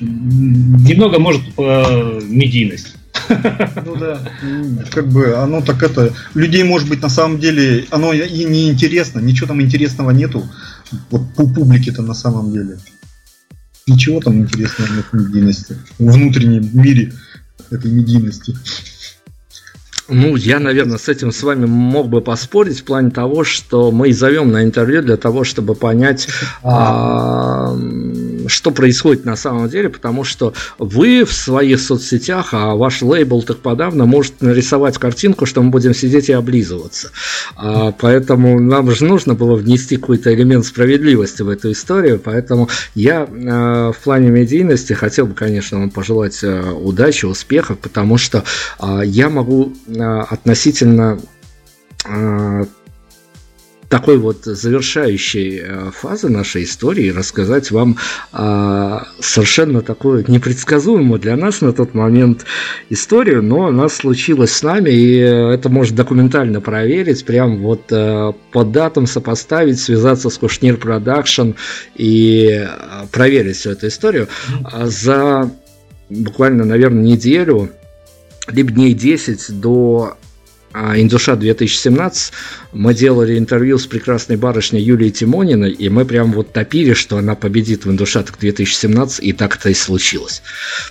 [0.00, 2.96] немного может э, медийность.
[3.28, 4.18] Ну да,
[4.90, 9.20] как бы оно так это, людей может быть на самом деле, оно и не интересно,
[9.20, 10.42] ничего там интересного нету,
[11.10, 12.78] вот по публике-то на самом деле.
[13.86, 15.76] Ничего там интересного нет в медийности.
[15.98, 17.12] В внутреннем мире
[17.70, 18.56] этой медийности.
[20.08, 24.12] Ну, я, наверное, с этим с вами мог бы поспорить в плане того, что мы
[24.12, 26.28] зовем на интервью для того, чтобы понять,
[26.62, 27.74] а,
[28.52, 33.58] что происходит на самом деле, потому что вы в своих соцсетях, а ваш лейбл так
[33.58, 37.10] подавно может нарисовать картинку, что мы будем сидеть и облизываться.
[37.56, 43.22] А, поэтому нам же нужно было внести какой-то элемент справедливости в эту историю, поэтому я
[43.22, 48.44] а, в плане медийности хотел бы, конечно, вам пожелать а, удачи, успехов, потому что
[48.78, 51.20] а, я могу а, относительно
[52.04, 52.64] а,
[53.92, 57.98] такой вот завершающей э, фазы нашей истории рассказать вам
[58.32, 62.46] э, совершенно такую непредсказуемую для нас на тот момент
[62.88, 68.64] историю, но она случилась с нами, и это можно документально проверить, прям вот э, по
[68.64, 71.50] датам сопоставить, связаться с Кушнир Продакшн
[71.94, 72.66] и
[73.10, 74.26] проверить всю эту историю.
[74.84, 75.50] За
[76.08, 77.68] буквально, наверное, неделю,
[78.48, 80.16] либо дней 10 до
[80.72, 82.32] а, Индуша 2017
[82.72, 87.34] мы делали интервью с прекрасной барышней Юлией Тимониной, и мы прям вот топили, что она
[87.34, 90.42] победит в Индушатах 2017, и так это и случилось.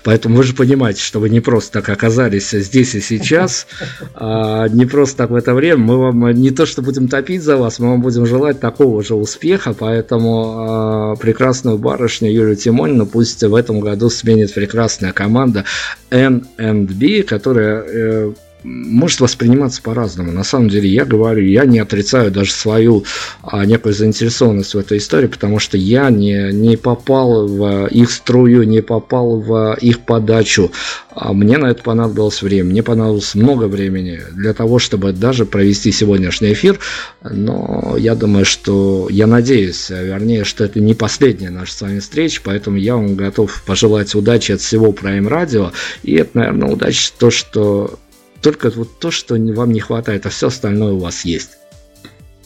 [0.03, 3.65] Поэтому вы же понимаете, что вы не просто так оказались здесь и сейчас,
[4.13, 5.77] а не просто так в это время.
[5.77, 9.15] Мы вам не то, что будем топить за вас, мы вам будем желать такого же
[9.15, 15.65] успеха, поэтому э, прекрасную барышню Юлию Тимонину пусть в этом году сменит прекрасная команда
[16.11, 18.33] N&B, которая э,
[18.63, 20.31] может восприниматься по-разному.
[20.31, 23.03] На самом деле, я говорю, я не отрицаю даже свою
[23.41, 28.63] а, некую заинтересованность в этой истории, потому что я не, не попал в их струю,
[28.63, 30.71] не попал в их подачу.
[31.13, 32.69] А мне на это понадобилось время.
[32.69, 36.79] Мне понадобилось много времени для того, чтобы даже провести сегодняшний эфир.
[37.23, 42.41] Но я думаю, что я надеюсь, вернее, что это не последняя наша с вами встреча,
[42.43, 45.71] поэтому я вам готов пожелать удачи от всего Prime Radio.
[46.03, 47.99] И это, наверное, удача то, что
[48.41, 51.51] только вот то, что вам не хватает, а все остальное у вас есть.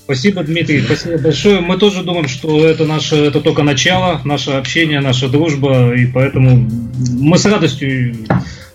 [0.04, 1.62] Спасибо, Дмитрий, спасибо большое.
[1.62, 6.70] Мы тоже думаем, что это наше, это только начало, наше общение, наша дружба, и поэтому
[7.20, 8.16] мы с радостью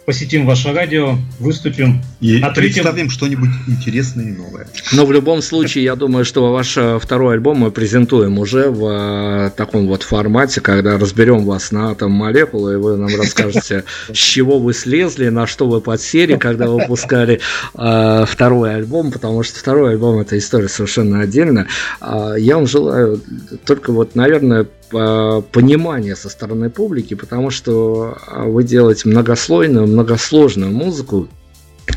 [0.04, 2.82] посетим ваше радио, выступим, и ответим.
[2.82, 4.66] представим что-нибудь интересное и новое.
[4.92, 9.46] Но в любом случае, я думаю, что ваш э, второй альбом мы презентуем уже в
[9.46, 14.16] э, таком вот формате, когда разберем вас на атом молекулы, и вы нам расскажете, с
[14.16, 17.40] чего вы слезли, на что вы подсели, когда вы выпускали
[17.74, 21.66] э, второй альбом, потому что второй альбом это история совершенно отдельная.
[22.00, 23.20] А я вам желаю
[23.64, 31.28] только вот, наверное, понимания со стороны публики, потому что а, вы делаете многослойную, многосложную музыку,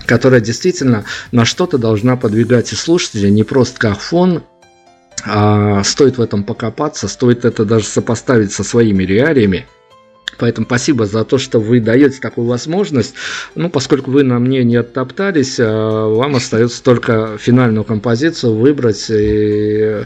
[0.05, 4.43] которая действительно на что-то должна подвигать и слушателя, не просто как фон,
[5.25, 9.65] а стоит в этом покопаться, стоит это даже сопоставить со своими реалиями.
[10.39, 13.13] Поэтому спасибо за то, что вы даете такую возможность.
[13.55, 20.05] Ну, поскольку вы на мне не оттоптались, а, вам остается только финальную композицию выбрать и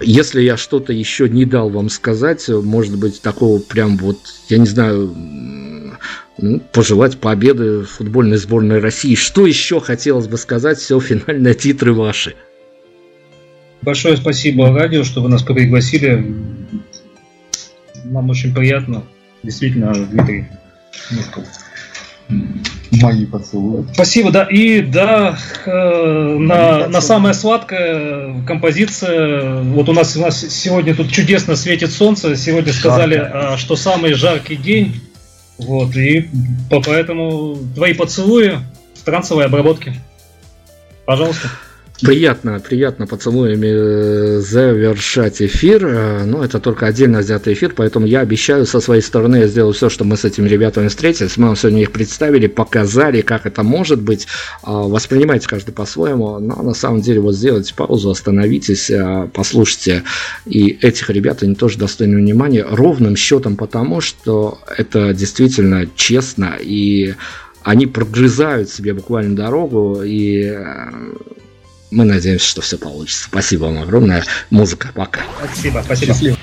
[0.00, 4.66] если я что-то еще не дал вам сказать, может быть, такого прям вот, я не
[4.66, 5.14] знаю,
[6.38, 9.14] ну, пожелать победы футбольной сборной России.
[9.14, 10.78] Что еще хотелось бы сказать?
[10.78, 12.34] Все, финальные титры ваши.
[13.82, 16.34] Большое спасибо радио, что вы нас пригласили.
[18.04, 19.04] Нам очень приятно.
[19.42, 20.46] Действительно, Дмитрий.
[22.90, 23.84] Мои поцелуи.
[23.94, 24.44] Спасибо, да.
[24.44, 29.62] И да, э, на, на самая сладкая композиция.
[29.62, 32.36] Вот у нас, у нас сегодня тут чудесно светит солнце.
[32.36, 33.56] Сегодня сказали, Жарко.
[33.58, 35.00] что самый жаркий день.
[35.58, 36.28] Вот, и
[36.84, 38.58] поэтому твои поцелуи
[38.94, 39.94] в трансовой обработке.
[41.04, 41.48] Пожалуйста.
[42.02, 45.86] Приятно, приятно поцелуями э, завершать эфир.
[45.86, 49.74] Э, но это только отдельно взятый эфир, поэтому я обещаю со своей стороны, я сделаю
[49.74, 51.36] все, что мы с этими ребятами встретились.
[51.36, 54.26] Мы вам сегодня их представили, показали, как это может быть.
[54.62, 60.04] А, воспринимайте каждый по-своему, но на самом деле вот сделайте паузу, остановитесь, э, послушайте.
[60.46, 67.14] И этих ребят, они тоже достойны внимания ровным счетом потому, что это действительно честно и
[67.62, 70.56] они прогрызают себе буквально дорогу и
[71.90, 73.24] мы надеемся, что все получится.
[73.24, 74.24] Спасибо вам огромное.
[74.50, 74.90] Музыка.
[74.94, 75.20] Пока.
[75.38, 75.82] Спасибо.
[75.84, 76.12] Спасибо.
[76.12, 76.36] Счастливо.